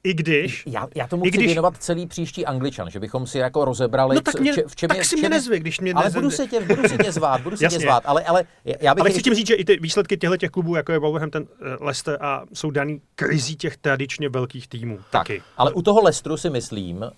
i 0.04 0.14
když... 0.14 0.62
Já, 0.66 0.88
já 0.94 1.06
tomu 1.06 1.26
I 1.26 1.28
chci 1.28 1.38
když, 1.38 1.46
věnovat 1.46 1.76
celý 1.76 2.06
příští 2.06 2.46
Angličan, 2.46 2.90
že 2.90 3.00
bychom 3.00 3.26
si 3.26 3.38
jako 3.38 3.64
rozebrali, 3.64 4.14
no 4.14 4.20
tak 4.20 4.40
mě, 4.40 4.52
v 4.66 4.76
čem 4.76 4.88
tak 4.88 4.98
je, 4.98 5.04
si 5.04 5.16
mě 5.16 5.28
nezvi, 5.28 5.60
když 5.60 5.80
mě 5.80 5.92
Ale 5.92 6.10
budu 6.10 6.30
se 6.30 6.46
tě, 6.46 6.60
budu 6.60 6.88
se 6.88 6.98
tě 6.98 7.12
zvát, 7.12 7.40
budu 7.40 7.56
se 7.56 7.68
tě 7.68 7.78
zvát, 7.78 8.02
ale, 8.06 8.24
ale 8.24 8.44
já 8.64 8.94
bych... 8.94 9.00
Ale 9.00 9.10
chci 9.10 9.22
tím 9.22 9.34
říct, 9.34 9.46
že 9.46 9.54
i 9.54 9.64
ty 9.64 9.76
výsledky 9.76 10.16
těchto 10.16 10.36
těch 10.36 10.50
klubů, 10.50 10.76
jako 10.76 10.92
je 10.92 10.98
Wolverhampton, 10.98 11.42
uh, 11.42 11.86
Leicester 11.86 12.18
a 12.20 12.42
jsou 12.52 12.70
daný 12.70 13.00
krizí 13.14 13.56
těch 13.56 13.76
tradičně 13.76 14.28
velkých 14.28 14.68
týmů. 14.68 14.96
Tak, 14.96 15.04
taky. 15.10 15.42
ale 15.56 15.72
u 15.72 15.82
toho 15.82 16.02
Leicesteru 16.02 16.36
si 16.36 16.50
myslím, 16.50 16.96
uh, 16.96 17.08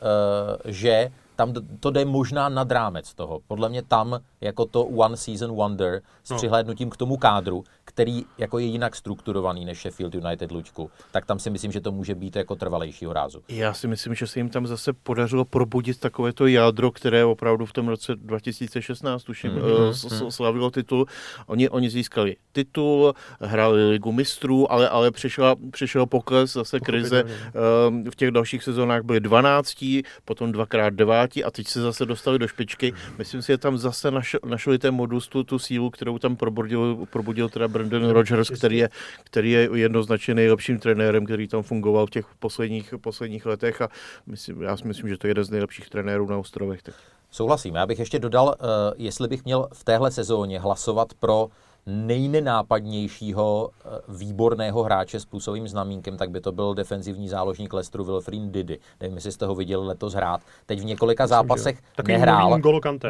že 0.65 1.11
tam 1.37 1.53
to 1.81 1.91
jde 1.91 2.05
možná 2.05 2.49
nad 2.49 2.71
rámec 2.71 3.15
toho. 3.15 3.41
Podle 3.47 3.69
mě 3.69 3.83
tam 3.83 4.21
jako 4.41 4.65
to 4.67 4.85
one 4.85 5.17
season 5.17 5.55
wonder 5.55 6.03
s 6.25 6.31
no. 6.31 6.37
přihlédnutím 6.37 6.91
k 6.91 6.97
tomu 6.97 7.17
kádru, 7.17 7.65
který 7.85 8.25
jako 8.39 8.59
je 8.59 8.67
jinak 8.67 8.97
strukturovaný 8.97 9.65
než 9.65 9.81
Sheffield 9.81 10.15
United 10.15 10.53
Lučku, 10.53 10.91
tak 11.13 11.27
tam 11.27 11.39
si 11.39 11.51
myslím, 11.51 11.73
že 11.73 11.81
to 11.81 11.93
může 11.93 12.15
být 12.15 12.37
jako 12.37 12.57
trvalejšího 12.57 13.13
rázu. 13.13 13.43
Já 13.49 13.75
si 13.75 13.89
myslím, 13.89 14.15
že 14.15 14.27
se 14.27 14.39
jim 14.39 14.49
tam 14.49 14.67
zase 14.67 14.93
podařilo 14.93 15.45
probudit 15.45 16.01
takové 16.01 16.33
to 16.33 16.47
jádro, 16.47 16.91
které 16.91 17.25
opravdu 17.25 17.67
v 17.67 17.73
tom 17.73 17.89
roce 17.89 18.17
2016 18.17 19.23
tuším 19.23 19.51
mm-hmm. 19.51 20.29
slavilo 20.29 20.71
titul. 20.71 21.07
Oni, 21.47 21.69
oni 21.69 21.91
získali 21.91 22.37
titul, 22.53 23.15
hráli 23.41 23.89
ligu 23.91 24.13
mistrů, 24.13 24.73
ale, 24.73 24.89
ale 24.89 25.11
přišla, 25.11 25.57
přišel 25.71 26.07
pokles, 26.07 26.53
zase 26.53 26.81
krize. 26.81 27.25
Ehm, 27.25 28.11
v 28.11 28.17
těch 28.17 28.31
dalších 28.31 28.63
sezónách 28.63 29.03
byli 29.03 29.21
12, 29.21 29.85
potom 30.25 30.53
dvakrát 30.53 30.95
9 30.95 31.24
a 31.45 31.51
teď 31.51 31.69
se 31.69 31.81
zase 31.81 32.07
dostali 32.07 32.39
do 32.39 32.49
špičky. 32.49 32.93
Myslím 33.19 33.43
si, 33.43 33.53
že 33.53 33.59
tam 33.59 33.79
zase 33.79 34.11
našli, 34.11 34.41
našli 34.45 34.79
ten 34.79 34.95
modus, 34.95 35.29
tu, 35.29 35.45
tu 35.45 35.59
sílu, 35.59 35.91
kterou 35.91 36.19
tam 36.19 36.37
probudil, 36.37 37.07
probudil 37.11 37.49
teda 37.49 37.69
Brandon 37.69 38.11
Rogers, 38.11 38.51
který 38.51 38.79
je, 38.79 38.89
který 39.25 39.51
je 39.51 39.69
jednoznačně 39.75 40.35
nejlepším 40.35 40.79
trenérem, 40.79 41.25
který 41.25 41.49
tam 41.49 41.63
fungoval 41.63 42.07
v 42.07 42.11
těch 42.11 42.27
posledních, 42.39 42.95
posledních 43.01 43.47
letech 43.47 43.83
a 43.83 43.89
myslím, 44.27 44.63
já 44.63 44.77
si 44.77 44.89
myslím, 44.89 45.09
že 45.09 45.17
to 45.17 45.27
je 45.27 45.31
jeden 45.31 45.45
z 45.45 45.51
nejlepších 45.51 45.91
trenérů 45.91 46.29
na 46.29 46.39
ostrovech 46.39 46.83
teď. 46.83 46.95
Souhlasím. 47.31 47.75
Já 47.75 47.87
bych 47.87 47.99
ještě 47.99 48.19
dodal, 48.19 48.47
uh, 48.47 48.67
jestli 48.97 49.29
bych 49.29 49.45
měl 49.45 49.69
v 49.73 49.85
téhle 49.85 50.11
sezóně 50.11 50.61
hlasovat 50.61 51.15
pro 51.15 51.49
nejnenápadnějšího 51.87 53.71
eh, 53.71 53.89
výborného 54.09 54.83
hráče 54.83 55.21
s 55.21 55.25
plusovým 55.25 55.69
znamínkem, 55.69 56.17
tak 56.17 56.31
by 56.31 56.41
to 56.41 56.53
byl 56.53 56.75
defenzivní 56.75 57.29
záložník 57.29 57.73
Lestru 57.73 58.05
Wilfried 58.05 58.43
Didi. 58.43 58.79
Nevím, 59.01 59.17
jestli 59.17 59.33
jste 59.33 59.47
ho 59.47 59.55
viděli 59.55 59.87
letos 59.87 60.15
hrát. 60.15 60.41
Teď 60.67 60.81
v 60.81 60.85
několika 60.85 61.27
zápasech 61.27 61.79
nehrál, 62.09 62.61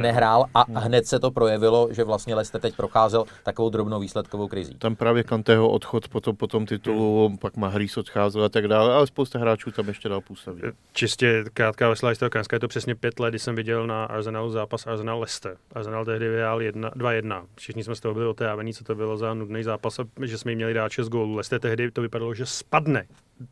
nehrál 0.01 0.47
a 0.55 0.65
hmm. 0.65 0.77
hned 0.77 1.07
se 1.07 1.19
to 1.19 1.31
projevilo, 1.31 1.89
že 1.91 2.05
vlastně 2.05 2.35
Lester 2.35 2.61
teď 2.61 2.77
procházel 2.77 3.25
takovou 3.43 3.71
drobnou 3.71 4.01
výsledkovou 4.01 4.49
krizí. 4.49 4.75
Tam 4.75 4.97
právě 4.97 5.23
Kanteho 5.23 5.69
odchod 5.69 6.09
potom, 6.09 6.37
potom 6.37 6.67
titulu, 6.67 7.29
hmm. 7.29 7.39
pak 7.39 7.57
Mahrís 7.57 7.97
odcházel 7.97 8.45
a 8.45 8.49
tak 8.49 8.69
dále, 8.69 8.95
ale 8.95 9.07
spousta 9.07 9.39
hráčů 9.39 9.71
tam 9.71 9.89
ještě 9.89 10.09
dál 10.09 10.21
působí. 10.21 10.63
Čistě 10.93 11.45
krátká 11.55 11.89
veselá 11.89 12.11
historka, 12.11 12.43
je 12.53 12.61
to 12.61 12.69
přesně 12.69 12.95
pět 12.95 13.21
let, 13.21 13.31
kdy 13.31 13.39
jsem 13.39 13.55
viděl 13.55 13.87
na 13.87 14.05
Arsenalu 14.05 14.51
zápas 14.51 14.87
Arsenal 14.87 15.21
Leicester. 15.21 15.57
Arsenal 15.73 16.05
tehdy 16.05 16.29
vyhrál 16.29 16.59
2-1. 16.59 17.43
Všichni 17.55 17.85
jsme 17.85 17.95
z 17.95 18.01
toho 18.01 18.15
byli 18.15 18.27
otrávený, 18.64 18.74
co 18.74 18.85
to 18.85 18.94
bylo 18.94 19.16
za 19.16 19.35
nudný 19.35 19.62
zápas 19.62 20.00
že 20.24 20.38
jsme 20.38 20.50
jim 20.50 20.57
měli 20.57 20.74
dát 20.74 20.92
6 20.92 21.09
gólů. 21.09 21.35
Leicester 21.35 21.61
tehdy 21.61 21.90
to 21.90 22.03
vypadalo, 22.03 22.35
že 22.35 22.46
spadne 22.46 23.07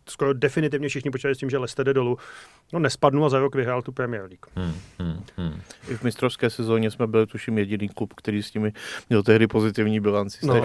skoro 0.08 0.32
definitivně 0.32 0.88
všichni 0.88 1.10
počítali 1.10 1.34
s 1.34 1.38
tím, 1.38 1.50
že 1.50 1.58
Leicester 1.58 1.86
jde 1.86 1.94
dolů. 1.94 2.18
No 2.72 2.78
nespadnul 2.78 3.26
a 3.26 3.28
za 3.28 3.38
rok 3.38 3.54
vyhrál 3.54 3.82
tu 3.82 3.92
Premier 3.92 4.22
League. 4.22 4.46
Hmm, 4.56 4.74
hmm, 4.98 5.24
hmm. 5.36 5.60
I 5.88 5.96
v 5.96 6.02
mistrovské 6.02 6.50
sezóně 6.50 6.90
jsme 6.90 7.06
byli 7.06 7.26
tuším 7.26 7.58
jediný 7.58 7.88
klub, 7.88 8.14
který 8.14 8.42
s 8.42 8.54
nimi 8.54 8.72
měl 9.08 9.22
tehdy 9.22 9.46
pozitivní 9.46 10.00
bilanci. 10.00 10.46
No. 10.46 10.54
To, 10.54 10.60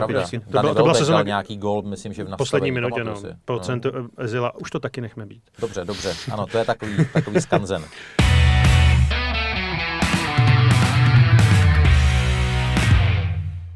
bylo, 0.61 0.75
to 0.75 0.83
byla 0.83 0.93
sezóna 0.93 1.21
nějaký 1.21 1.57
gol, 1.57 1.81
myslím, 1.81 2.13
že 2.13 2.23
v 2.23 2.35
poslední 2.37 2.71
minutě, 2.71 3.03
no. 3.03 3.15
Procent 3.45 3.85
no. 3.85 4.07
Ezila, 4.17 4.55
už 4.55 4.71
to 4.71 4.79
taky 4.79 5.01
nechme 5.01 5.25
být. 5.25 5.43
Dobře, 5.59 5.85
dobře. 5.85 6.13
Ano, 6.31 6.45
to 6.47 6.57
je 6.57 6.65
takový, 6.65 6.93
takový 7.13 7.41
skanzen. 7.41 7.83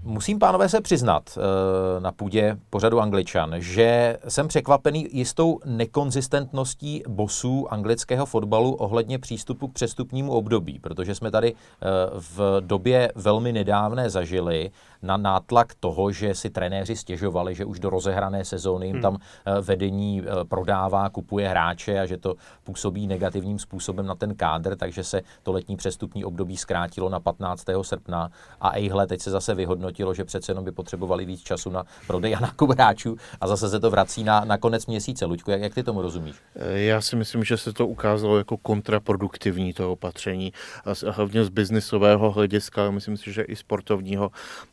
Musím, 0.03 0.39
pánové, 0.39 0.69
se 0.69 0.81
přiznat 0.81 1.37
eh, 1.37 1.99
na 1.99 2.11
půdě 2.11 2.57
pořadu 2.69 2.99
Angličan, 2.99 3.53
že 3.57 4.17
jsem 4.27 4.47
překvapený 4.47 5.07
jistou 5.11 5.59
nekonzistentností 5.65 7.03
bosů 7.07 7.73
anglického 7.73 8.25
fotbalu 8.25 8.73
ohledně 8.73 9.19
přístupu 9.19 9.67
k 9.67 9.73
přestupnímu 9.73 10.31
období, 10.31 10.79
protože 10.79 11.15
jsme 11.15 11.31
tady 11.31 11.53
eh, 11.53 11.85
v 12.13 12.57
době 12.59 13.11
velmi 13.15 13.53
nedávné 13.53 14.09
zažili 14.09 14.71
na 15.01 15.17
nátlak 15.17 15.73
toho, 15.79 16.11
že 16.11 16.35
si 16.35 16.49
trenéři 16.49 16.95
stěžovali, 16.95 17.55
že 17.55 17.65
už 17.65 17.79
do 17.79 17.89
rozehrané 17.89 18.45
sezóny 18.45 18.85
jim 18.85 18.95
hmm. 18.95 19.01
tam 19.01 19.17
eh, 19.17 19.61
vedení 19.61 20.21
prodává, 20.49 21.09
kupuje 21.09 21.49
hráče 21.49 21.99
a 21.99 22.05
že 22.05 22.17
to 22.17 22.35
působí 22.63 23.07
negativním 23.07 23.59
způsobem 23.59 24.05
na 24.05 24.15
ten 24.15 24.35
kádr, 24.35 24.75
takže 24.75 25.03
se 25.03 25.21
to 25.43 25.51
letní 25.51 25.77
přestupní 25.77 26.25
období 26.25 26.57
zkrátilo 26.57 27.09
na 27.09 27.19
15. 27.19 27.65
srpna 27.81 28.29
a 28.61 28.75
ejhle, 28.75 29.07
teď 29.07 29.21
se 29.21 29.31
zase 29.31 29.55
vyhodnotilo, 29.55 29.90
zjistilo, 29.91 30.13
že 30.13 30.25
přece 30.25 30.51
jenom 30.51 30.65
by 30.65 30.71
potřebovali 30.71 31.25
víc 31.25 31.43
času 31.43 31.69
na 31.69 31.83
prodej 32.07 32.35
a 32.35 32.39
nákup 32.39 32.69
hráčů 32.69 33.15
a 33.41 33.47
zase 33.47 33.69
se 33.69 33.79
to 33.79 33.89
vrací 33.89 34.23
na, 34.23 34.45
na 34.45 34.57
konec 34.57 34.85
měsíce. 34.85 35.25
Luďku, 35.25 35.51
jak, 35.51 35.61
jak 35.61 35.73
ty 35.73 35.83
tomu 35.83 36.01
rozumíš? 36.01 36.35
Já 36.73 37.01
si 37.01 37.15
myslím, 37.15 37.43
že 37.43 37.57
se 37.57 37.73
to 37.73 37.87
ukázalo 37.87 38.37
jako 38.37 38.57
kontraproduktivní 38.57 39.73
to 39.73 39.91
opatření 39.91 40.53
a 40.85 41.11
hlavně 41.11 41.45
z 41.45 41.49
biznisového 41.49 42.31
hlediska, 42.31 42.81
ale 42.81 42.91
myslím 42.91 43.17
si, 43.17 43.33
že 43.33 43.41
i 43.41 43.55
sportovního. 43.55 44.31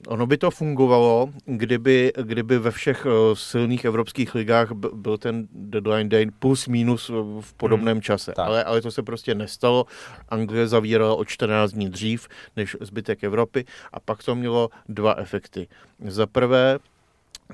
Ono 0.09 0.26
by 0.26 0.38
to 0.38 0.50
fungovalo, 0.50 1.28
kdyby, 1.44 2.12
kdyby 2.22 2.59
ve 2.59 2.70
všech 2.70 3.07
eh, 3.07 3.11
silných 3.35 3.85
evropských 3.85 4.35
ligách 4.35 4.72
byl 4.72 5.18
ten 5.18 5.48
deadline 5.52 6.09
day 6.09 6.26
plus 6.38 6.68
minus 6.68 7.11
v 7.40 7.54
podobném 7.57 7.96
hmm, 7.96 8.02
čase. 8.02 8.35
Ale, 8.37 8.64
ale 8.64 8.81
to 8.83 8.90
se 8.90 9.02
prostě 9.02 9.35
nestalo. 9.35 9.87
Anglie 10.28 10.68
zavírala 10.68 11.14
o 11.14 11.24
14 11.24 11.72
dní 11.72 11.88
dřív 11.88 12.28
než 12.57 12.76
zbytek 12.81 13.24
Evropy 13.24 13.64
a 13.92 14.00
pak 14.00 14.22
to 14.22 14.35
mělo 14.35 14.70
dva 14.88 15.08
efekty. 15.14 15.68
Za 16.07 16.27
prvé, 16.27 16.79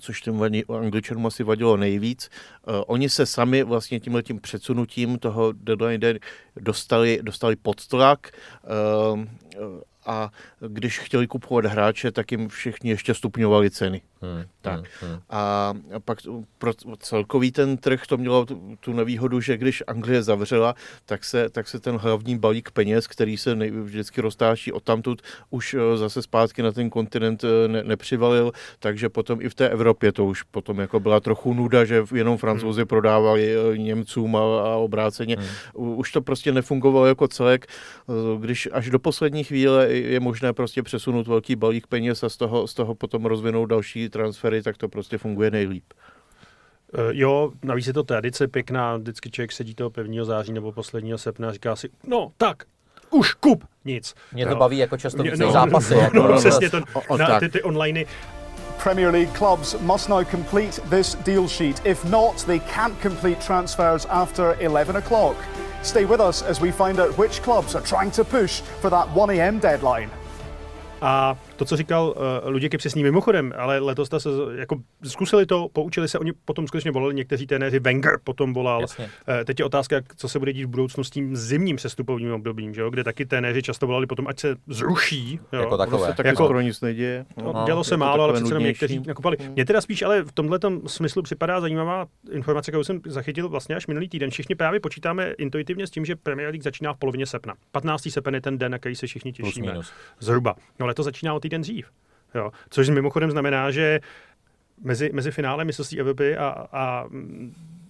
což 0.00 0.20
těm 0.20 0.42
angličanům 0.68 1.26
asi 1.26 1.42
vadilo 1.42 1.76
nejvíc. 1.76 2.30
Uh, 2.68 2.74
oni 2.86 3.08
se 3.08 3.26
sami 3.26 3.62
vlastně 3.62 4.00
tímhle 4.00 4.22
tím 4.22 4.40
předsunutím 4.40 5.18
toho 5.18 5.52
deadline 5.52 5.98
day 5.98 6.18
dostali, 6.56 7.18
dostali 7.22 7.56
pod 7.56 7.86
tlak 7.86 8.30
uh, 9.12 9.20
a 10.06 10.30
když 10.68 10.98
chtěli 10.98 11.26
kupovat 11.26 11.64
hráče, 11.64 12.12
tak 12.12 12.32
jim 12.32 12.48
všichni 12.48 12.90
ještě 12.90 13.14
stupňovali 13.14 13.70
ceny. 13.70 14.02
Hmm, 14.24 14.44
tak. 14.60 14.80
Hmm, 15.00 15.10
hmm. 15.10 15.20
A 15.30 15.74
pak 16.04 16.18
pro 16.58 16.72
celkový 16.98 17.52
ten 17.52 17.76
trh 17.76 18.06
to 18.06 18.16
mělo 18.16 18.46
tu, 18.46 18.76
tu 18.80 18.92
nevýhodu, 18.92 19.40
že 19.40 19.56
když 19.56 19.82
Anglie 19.86 20.22
zavřela, 20.22 20.74
tak 21.06 21.24
se, 21.24 21.48
tak 21.48 21.68
se 21.68 21.80
ten 21.80 21.96
hlavní 21.96 22.38
balík 22.38 22.70
peněz, 22.70 23.06
který 23.06 23.36
se 23.36 23.54
nej, 23.54 23.70
vždycky 23.70 24.20
roztáčí 24.20 24.72
odtamtud, 24.72 25.22
už 25.50 25.74
eh, 25.74 25.96
zase 25.96 26.22
zpátky 26.22 26.62
na 26.62 26.72
ten 26.72 26.90
kontinent 26.90 27.44
eh, 27.44 27.68
ne, 27.68 27.82
nepřivalil, 27.84 28.52
takže 28.78 29.08
potom 29.08 29.40
i 29.40 29.48
v 29.48 29.54
té 29.54 29.68
Evropě 29.68 30.12
to 30.12 30.24
už 30.24 30.42
potom 30.42 30.78
jako 30.80 31.00
byla 31.00 31.20
trochu 31.20 31.54
nuda, 31.54 31.84
že 31.84 32.04
jenom 32.14 32.38
francouzi 32.38 32.80
hmm. 32.80 32.88
prodávali 32.88 33.54
eh, 33.54 33.78
Němcům 33.78 34.36
a, 34.36 34.40
a 34.40 34.76
obráceně. 34.76 35.36
Hmm. 35.36 35.98
Už 35.98 36.12
to 36.12 36.22
prostě 36.22 36.52
nefungovalo 36.52 37.06
jako 37.06 37.28
celek, 37.28 37.66
když 38.40 38.68
až 38.72 38.90
do 38.90 38.98
poslední 38.98 39.44
chvíle 39.44 39.88
je 39.96 40.20
možné 40.20 40.52
prostě 40.52 40.82
přesunout 40.82 41.26
velký 41.26 41.56
balík 41.56 41.86
peněz 41.86 42.22
a 42.22 42.28
z 42.28 42.36
toho, 42.36 42.66
z 42.66 42.74
toho 42.74 42.94
potom 42.94 43.26
rozvinout 43.26 43.66
další 43.66 44.08
transfery, 44.08 44.62
tak 44.62 44.76
to 44.76 44.88
prostě 44.88 45.18
funguje 45.18 45.50
nejlíp. 45.50 45.84
Uh, 46.94 47.00
jo, 47.10 47.52
navíc 47.62 47.86
je 47.86 47.92
to 47.92 48.02
tradice 48.02 48.48
pěkná, 48.48 48.96
vždycky 48.96 49.30
člověk 49.30 49.52
sedí 49.52 49.74
toho 49.74 49.90
1. 49.98 50.24
září 50.24 50.52
nebo 50.52 50.72
posledního 50.72 51.18
srpna 51.18 51.48
a 51.48 51.52
říká 51.52 51.76
si, 51.76 51.88
no 52.06 52.32
tak, 52.36 52.62
už 53.10 53.34
kup, 53.34 53.64
nic. 53.84 54.14
Mě 54.32 54.46
to 54.46 54.52
jo. 54.52 54.58
baví 54.58 54.78
jako 54.78 54.96
často 54.96 55.22
víc 55.22 55.38
no, 55.38 55.52
zápasy. 55.52 55.94
No, 55.94 56.00
jako, 56.00 56.16
no, 56.16 56.28
no, 56.28 56.38
přesně 56.38 56.70
to, 56.70 56.80
o, 57.08 57.16
na, 57.16 57.40
ty, 57.40 57.48
ty 57.48 57.62
online 57.62 58.04
Premier 58.82 59.12
League 59.12 59.32
clubs 59.32 59.80
must 59.80 60.08
now 60.08 60.24
complete 60.24 60.78
this 60.90 61.14
deal 61.14 61.48
sheet. 61.48 61.80
If 61.86 62.04
not, 62.04 62.44
they 62.46 62.58
can't 62.58 63.00
complete 63.02 63.40
transfers 63.40 64.06
after 64.06 64.56
11 64.60 64.96
o'clock. 64.96 65.36
Stay 65.84 66.06
with 66.06 66.20
us 66.20 66.40
as 66.42 66.60
we 66.62 66.70
find 66.70 66.98
out 66.98 67.16
which 67.18 67.42
clubs 67.42 67.74
are 67.74 67.82
trying 67.82 68.10
to 68.12 68.24
push 68.24 68.62
for 68.62 68.88
that 68.88 69.06
1am 69.08 69.60
deadline. 69.60 70.10
A 71.02 71.36
to, 71.56 71.64
co 71.64 71.76
říkal 71.76 72.14
uh, 72.16 72.50
Luděk, 72.50 72.72
je 72.72 72.78
přesný 72.78 73.02
mimochodem, 73.02 73.52
ale 73.56 73.78
letos 73.78 74.08
ta 74.08 74.20
se 74.20 74.28
jako 74.56 74.76
zkusili 75.04 75.46
to, 75.46 75.68
poučili 75.72 76.08
se, 76.08 76.18
oni 76.18 76.32
potom 76.44 76.66
skutečně 76.66 76.90
volali, 76.90 77.14
někteří 77.14 77.46
trenéři, 77.46 77.78
Wenger 77.78 78.18
potom 78.24 78.54
volal. 78.54 78.80
Uh, 78.80 79.06
teď 79.44 79.58
je 79.58 79.64
otázka, 79.64 79.96
co 80.16 80.28
se 80.28 80.38
bude 80.38 80.52
dít 80.52 80.64
v 80.64 80.68
budoucnu 80.68 81.04
s 81.04 81.10
tím 81.10 81.36
zimním 81.36 81.78
sestupovým 81.78 82.32
obdobím, 82.32 82.74
že 82.74 82.80
jo? 82.80 82.90
kde 82.90 83.04
taky 83.04 83.26
trenéři 83.26 83.62
často 83.62 83.86
volali 83.86 84.06
potom, 84.06 84.26
ať 84.26 84.40
se 84.40 84.56
zruší. 84.66 85.40
Jo? 85.52 85.60
Jako 85.60 85.76
takové. 85.76 86.08
Se 86.08 86.14
taky 86.14 86.28
jako, 86.28 86.44
skoro 86.44 86.60
nic 86.60 86.80
neděje. 86.80 87.26
No, 87.36 87.52
no, 87.52 87.62
dělo 87.66 87.84
se 87.84 87.96
málo, 87.96 88.24
ale 88.24 88.32
přece 88.32 88.50
jenom 88.50 88.62
někteří 88.62 89.02
nakupali. 89.06 89.36
Hmm. 89.40 89.52
Mně 89.52 89.64
teda 89.64 89.80
spíš 89.80 90.02
ale 90.02 90.22
v 90.22 90.32
tomhle 90.32 90.58
smyslu 90.86 91.22
připadá 91.22 91.60
zajímavá 91.60 92.06
informace, 92.32 92.70
kterou 92.70 92.84
jsem 92.84 93.00
zachytil 93.06 93.48
vlastně 93.48 93.76
až 93.76 93.86
minulý 93.86 94.08
týden. 94.08 94.30
Všichni 94.30 94.54
právě 94.54 94.80
počítáme 94.80 95.32
intuitivně 95.38 95.86
s 95.86 95.90
tím, 95.90 96.04
že 96.04 96.16
Premier 96.16 96.48
League 96.48 96.62
začíná 96.62 96.92
v 96.92 96.96
polovině 96.96 97.26
srpna. 97.26 97.54
15. 97.72 98.08
srpen 98.10 98.34
je 98.34 98.40
ten 98.40 98.58
den, 98.58 98.72
na 98.72 98.78
který 98.78 98.96
se 98.96 99.06
všichni 99.06 99.32
těšíme. 99.32 99.74
Zhruba. 100.20 100.54
No 100.80 100.86
letos 100.86 101.04
začíná 101.04 101.34
o 101.34 101.40
týden 101.44 101.60
dřív. 101.60 101.90
Jo. 102.34 102.52
Což 102.70 102.88
mimochodem 102.88 103.30
znamená, 103.30 103.70
že 103.70 104.00
mezi, 104.82 105.10
mezi 105.12 105.30
finále 105.30 105.64
mistrovství 105.64 106.00
Evropy 106.00 106.36
a, 106.36 106.48
a 106.72 107.04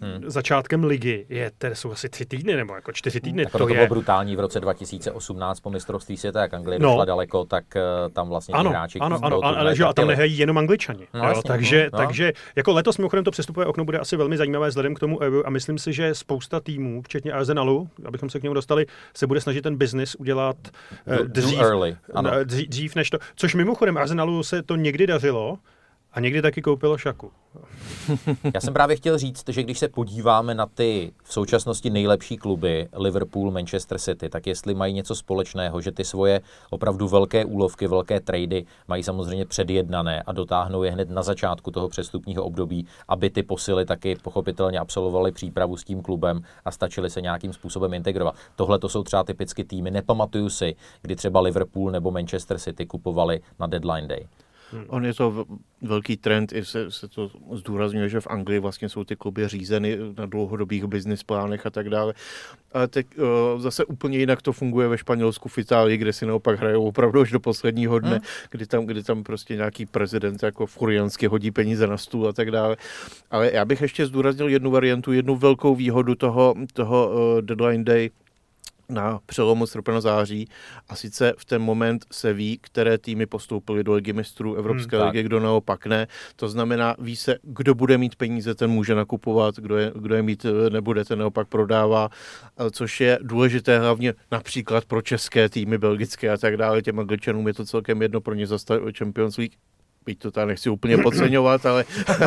hmm. 0.05 0.31
začátkem 0.31 0.85
ligy 0.85 1.27
je, 1.29 1.51
to 1.59 1.67
jsou 1.67 1.93
asi 1.93 2.09
tři 2.09 2.27
týdny 2.27 2.57
nebo 2.57 2.75
jako 2.75 2.93
čtyři 2.93 3.21
týdny. 3.21 3.43
Hmm, 3.43 3.51
to, 3.51 3.59
to, 3.59 3.69
je... 3.69 3.75
bylo 3.75 3.87
brutální 3.87 4.37
v 4.37 4.41
roce 4.41 4.61
2018 4.61 5.61
po 5.61 5.71
mistrovství 5.71 6.17
světa, 6.17 6.41
jak 6.41 6.55
Anglie 6.55 6.79
no. 6.79 6.89
došla 6.89 7.05
daleko, 7.05 7.45
tak 7.45 7.65
uh, 7.77 8.13
tam 8.13 8.29
vlastně 8.29 8.55
ano, 8.55 8.71
hráči, 8.71 8.99
ano, 8.99 9.19
ano, 9.23 9.41
ano, 9.45 9.59
ale 9.59 9.77
že 9.77 9.85
a 9.85 9.93
tam 9.93 10.09
nehrají 10.09 10.39
jenom 10.39 10.59
Angličani. 10.59 11.07
No, 11.15 11.21
jo, 11.21 11.27
jasně, 11.27 11.43
takže, 11.43 11.89
no. 11.93 11.99
takže 11.99 12.33
jako 12.57 12.73
letos 12.73 12.99
mimochodem 12.99 13.25
to 13.25 13.31
přestupové 13.31 13.67
okno 13.67 13.85
bude 13.85 13.99
asi 13.99 14.17
velmi 14.17 14.37
zajímavé 14.37 14.69
vzhledem 14.69 14.95
k 14.95 15.01
tomu 15.01 15.21
Euro 15.21 15.47
a 15.47 15.51
myslím 15.51 15.79
si, 15.79 15.93
že 15.93 16.15
spousta 16.15 16.61
týmů, 16.61 17.03
včetně 17.03 17.33
Arsenalu, 17.33 17.89
abychom 18.05 18.31
se 18.31 18.41
k 18.41 18.43
němu 18.43 18.55
dostali, 18.55 18.87
se 19.15 19.27
bude 19.27 19.41
snažit 19.41 19.63
ten 19.63 19.77
biznis 19.77 20.15
udělat 20.15 20.57
uh, 21.07 21.17
dřív, 21.17 21.61
early, 21.61 21.97
ano. 22.15 22.31
dřív, 22.45 22.69
dřív 22.69 22.95
než 22.95 23.11
to. 23.11 23.19
Což 23.37 23.55
mimochodem 23.55 23.97
Arsenalu 23.97 24.43
se 24.43 24.63
to 24.63 24.77
někdy 24.77 25.07
dařilo, 25.07 25.59
a 26.15 26.21
někdy 26.21 26.43
taky 26.43 26.63
koupilo 26.63 26.99
šaku. 26.99 27.31
Já 28.55 28.61
jsem 28.61 28.75
právě 28.75 28.97
chtěl 28.97 29.19
říct, 29.19 29.49
že 29.49 29.63
když 29.63 29.79
se 29.79 29.89
podíváme 29.89 30.55
na 30.55 30.67
ty 30.67 31.13
v 31.25 31.33
současnosti 31.33 31.91
nejlepší 31.91 32.37
kluby, 32.37 32.89
Liverpool, 32.97 33.51
Manchester 33.51 33.99
City, 33.99 34.29
tak 34.29 34.47
jestli 34.47 34.75
mají 34.75 34.95
něco 34.95 35.15
společného, 35.15 35.81
že 35.81 35.93
ty 35.93 36.05
svoje 36.05 36.41
opravdu 36.71 37.09
velké 37.09 37.45
úlovky, 37.45 37.87
velké 37.87 38.21
trady 38.21 38.65
mají 38.89 39.03
samozřejmě 39.03 39.45
předjednané 39.45 40.23
a 40.23 40.33
dotáhnou 40.33 40.83
je 40.83 40.91
hned 40.91 41.11
na 41.11 41.23
začátku 41.23 41.71
toho 41.71 41.89
přestupního 41.89 42.45
období, 42.45 42.87
aby 43.09 43.31
ty 43.31 43.43
posily 43.43 43.85
taky 43.85 44.17
pochopitelně 44.23 44.79
absolvovali 44.79 45.33
přípravu 45.33 45.77
s 45.77 45.85
tím 45.85 46.03
klubem 46.03 46.43
a 46.65 46.71
stačili 46.71 47.11
se 47.11 47.21
nějakým 47.21 47.53
způsobem 47.53 47.95
integrovat. 47.95 48.35
Tohle 48.57 48.79
to 48.79 48.89
jsou 48.89 49.03
třeba 49.03 49.25
typicky 49.25 49.65
týmy. 49.65 49.91
Nepamatuju 49.91 50.49
si, 50.49 50.77
kdy 51.03 51.17
třeba 51.17 51.41
Liverpool 51.41 51.91
nebo 51.91 52.11
Manchester 52.11 52.59
City 52.59 52.87
kupovali 52.87 53.41
na 53.59 53.67
deadline 53.67 54.09
day. 54.09 54.27
Hmm. 54.73 54.85
On 54.89 55.05
je 55.05 55.15
to 55.15 55.45
velký 55.83 56.17
trend, 56.17 56.53
i 56.53 56.65
se, 56.65 56.91
se 56.91 57.09
to 57.09 57.31
zdůrazňuje, 57.53 58.09
že 58.09 58.21
v 58.21 58.27
Anglii 58.27 58.59
vlastně 58.59 58.89
jsou 58.89 59.05
ty 59.05 59.17
kluby 59.17 59.49
řízeny 59.49 59.99
na 60.19 60.27
dlouhodobých 60.27 60.85
business 60.85 61.23
plánech 61.23 61.67
a 61.67 61.71
tak 61.71 61.91
dále. 61.91 62.15
Ale 62.73 62.89
teď 62.89 63.07
uh, 63.19 63.61
zase 63.61 63.85
úplně 63.85 64.19
jinak 64.19 64.43
to 64.43 64.53
funguje 64.53 64.89
ve 64.89 64.99
Španělsku, 64.99 65.49
v 65.49 65.59
Itálii, 65.59 65.97
kde 65.97 66.13
si 66.13 66.27
naopak 66.27 66.59
hrajou 66.59 66.85
opravdu 66.85 67.21
až 67.21 67.31
do 67.31 67.41
posledního 67.41 67.99
dne, 67.99 68.11
hmm. 68.11 68.21
kdy, 68.51 68.67
tam, 68.67 68.87
kdy 68.87 69.03
tam 69.03 69.23
prostě 69.23 69.57
nějaký 69.57 69.87
prezident 69.87 70.43
jako 70.43 70.67
furiansky 70.67 71.27
hodí 71.27 71.51
peníze 71.51 71.87
na 71.87 71.97
stůl 71.97 72.29
a 72.29 72.33
tak 72.33 72.51
dále. 72.51 72.77
Ale 73.31 73.51
já 73.53 73.65
bych 73.65 73.81
ještě 73.81 74.07
zdůraznil 74.07 74.49
jednu 74.49 74.71
variantu, 74.71 75.13
jednu 75.13 75.37
velkou 75.37 75.75
výhodu 75.75 76.15
toho, 76.15 76.55
toho 76.73 77.11
uh, 77.11 77.43
deadline 77.43 77.85
day, 77.85 78.11
na 78.89 79.21
přelomu 79.27 79.67
srpna 79.67 80.01
září 80.01 80.49
a 80.89 80.97
sice 80.97 81.33
v 81.39 81.45
ten 81.45 81.63
moment 81.63 82.05
se 82.13 82.33
ví, 82.33 82.59
které 82.63 82.99
týmy 82.99 83.27
postoupily 83.27 83.85
do 83.85 83.93
ligy 83.93 84.13
mistrů 84.13 84.55
Evropské 84.55 84.97
hmm, 84.97 85.07
ligy, 85.07 85.23
kdo 85.23 85.41
naopak 85.41 85.87
ne. 85.87 86.07
To 86.37 86.49
znamená, 86.49 86.97
ví 86.99 87.17
se, 87.17 87.39
kdo 87.43 87.75
bude 87.75 87.99
mít 87.99 88.17
peníze, 88.17 88.55
ten 88.55 88.71
může 88.71 88.95
nakupovat, 88.95 89.57
kdo 89.57 89.77
je, 89.77 89.93
kdo 89.95 90.15
je 90.15 90.23
mít 90.23 90.47
nebude, 90.71 91.05
ten 91.05 91.19
naopak 91.19 91.49
prodává, 91.49 92.09
což 92.71 93.01
je 93.01 93.19
důležité 93.23 93.79
hlavně 93.79 94.15
například 94.33 94.85
pro 94.85 95.03
české 95.03 95.49
týmy, 95.49 95.79
belgické 95.79 96.31
a 96.31 96.37
tak 96.37 96.57
dále. 96.57 96.83
Těm 96.83 97.01
angličanům 97.01 97.47
je 97.47 97.55
to 97.55 97.65
celkem 97.65 98.03
jedno 98.03 98.21
pro 98.21 98.35
ně 98.35 98.47
za 98.47 98.59
Champions 98.99 99.37
League 99.37 99.55
byť 100.07 100.19
to 100.19 100.31
tady 100.31 100.47
nechci 100.47 100.71
úplně 100.71 100.99
podceňovat, 100.99 101.67
ale... 101.67 101.85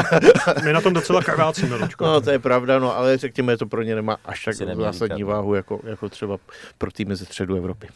My 0.63 0.73
na 0.73 0.81
tom 0.81 0.93
docela 0.93 1.23
krvácíme, 1.23 1.75
Lučko. 1.75 2.05
No, 2.05 2.21
to 2.21 2.31
je 2.31 2.39
pravda, 2.39 2.79
no, 2.79 2.97
ale 2.97 3.17
řekněme, 3.17 3.57
to 3.57 3.65
pro 3.65 3.81
ně 3.81 3.95
nemá 3.95 4.17
až 4.25 4.45
tak 4.45 4.55
zásadní 4.55 5.23
váhu, 5.23 5.53
jako, 5.53 5.79
jako 5.83 6.09
třeba 6.09 6.37
pro 6.77 6.91
týmy 6.91 7.15
ze 7.15 7.25
středu 7.25 7.55
Evropy. 7.55 7.87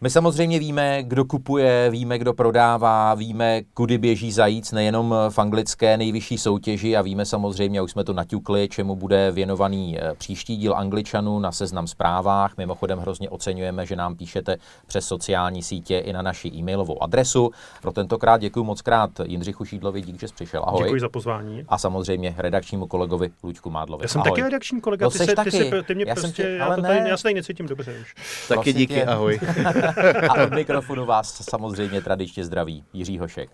My 0.00 0.10
samozřejmě 0.10 0.58
víme, 0.58 1.02
kdo 1.02 1.24
kupuje, 1.24 1.90
víme, 1.90 2.18
kdo 2.18 2.34
prodává, 2.34 3.14
víme, 3.14 3.62
kudy 3.74 3.98
běží 3.98 4.32
zajíc, 4.32 4.72
nejenom 4.72 5.14
v 5.28 5.38
anglické 5.38 5.96
nejvyšší 5.96 6.38
soutěži 6.38 6.96
a 6.96 7.02
víme 7.02 7.24
samozřejmě, 7.24 7.82
už 7.82 7.90
jsme 7.90 8.04
to 8.04 8.12
naťukli, 8.12 8.68
čemu 8.68 8.96
bude 8.96 9.30
věnovaný 9.30 9.98
eh, 9.98 10.14
příští 10.14 10.56
díl 10.56 10.74
Angličanů 10.76 11.38
na 11.38 11.52
seznam 11.52 11.86
zprávách. 11.86 12.56
Mimochodem 12.56 12.98
hrozně 12.98 13.30
oceňujeme, 13.30 13.86
že 13.86 13.96
nám 13.96 14.16
píšete 14.16 14.56
přes 14.86 15.06
sociální 15.06 15.62
sítě 15.62 15.98
i 15.98 16.12
na 16.12 16.22
naši 16.22 16.48
e-mailovou 16.48 17.02
adresu. 17.02 17.50
Pro 17.82 17.92
tentokrát 17.92 18.40
děkuji 18.40 18.64
moc 18.64 18.82
krát 18.82 19.10
Jindřichu 19.24 19.64
Šídlovi, 19.64 20.02
dík, 20.02 20.20
že 20.20 20.28
jsi 20.28 20.34
přišel. 20.34 20.64
Ahoj. 20.66 20.82
Děkuji 20.82 21.00
za 21.00 21.08
pozvání. 21.08 21.64
A 21.68 21.78
samozřejmě 21.78 22.34
redakčnímu 22.38 22.86
kolegovi 22.86 23.30
Luďku 23.42 23.70
Mádlovi. 23.70 24.04
Já 24.04 24.08
jsem 24.08 24.20
ahoj. 24.20 24.30
taky 24.30 24.42
redakční 24.42 24.80
kolega, 24.80 25.06
no, 25.06 25.10
ty, 25.10 25.18
se, 25.18 25.34
taky. 25.34 25.50
ty, 25.50 25.56
si, 25.56 25.70
ty 25.86 25.94
mě 25.94 26.04
já 26.08 26.14
prostě, 26.14 26.42
tě, 26.42 26.48
já, 26.48 26.64
ale 26.64 26.76
to 26.76 26.82
tady, 26.82 27.08
já 27.08 27.16
se 27.16 27.22
tady 27.22 27.34
necítím 27.34 27.66
dobře 27.66 27.98
už. 28.00 28.14
Taky 28.48 28.54
Prosím 28.56 28.76
díky, 28.76 28.94
tě. 28.94 29.04
ahoj. 29.04 29.40
A 30.28 30.42
od 30.44 30.50
mikrofonu 30.54 31.06
vás 31.06 31.44
samozřejmě 31.50 32.00
tradičně 32.02 32.44
zdraví 32.44 32.84
Jiří 32.92 33.18
Hošek. 33.18 33.50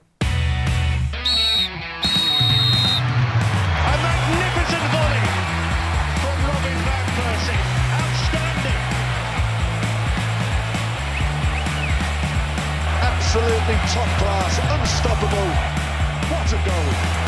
Absolutely 13.02 13.76
top 13.94 14.08
class, 14.18 14.60
unstoppable. 14.80 15.50
What 16.30 16.52
a 16.52 16.58
goal. 16.64 17.19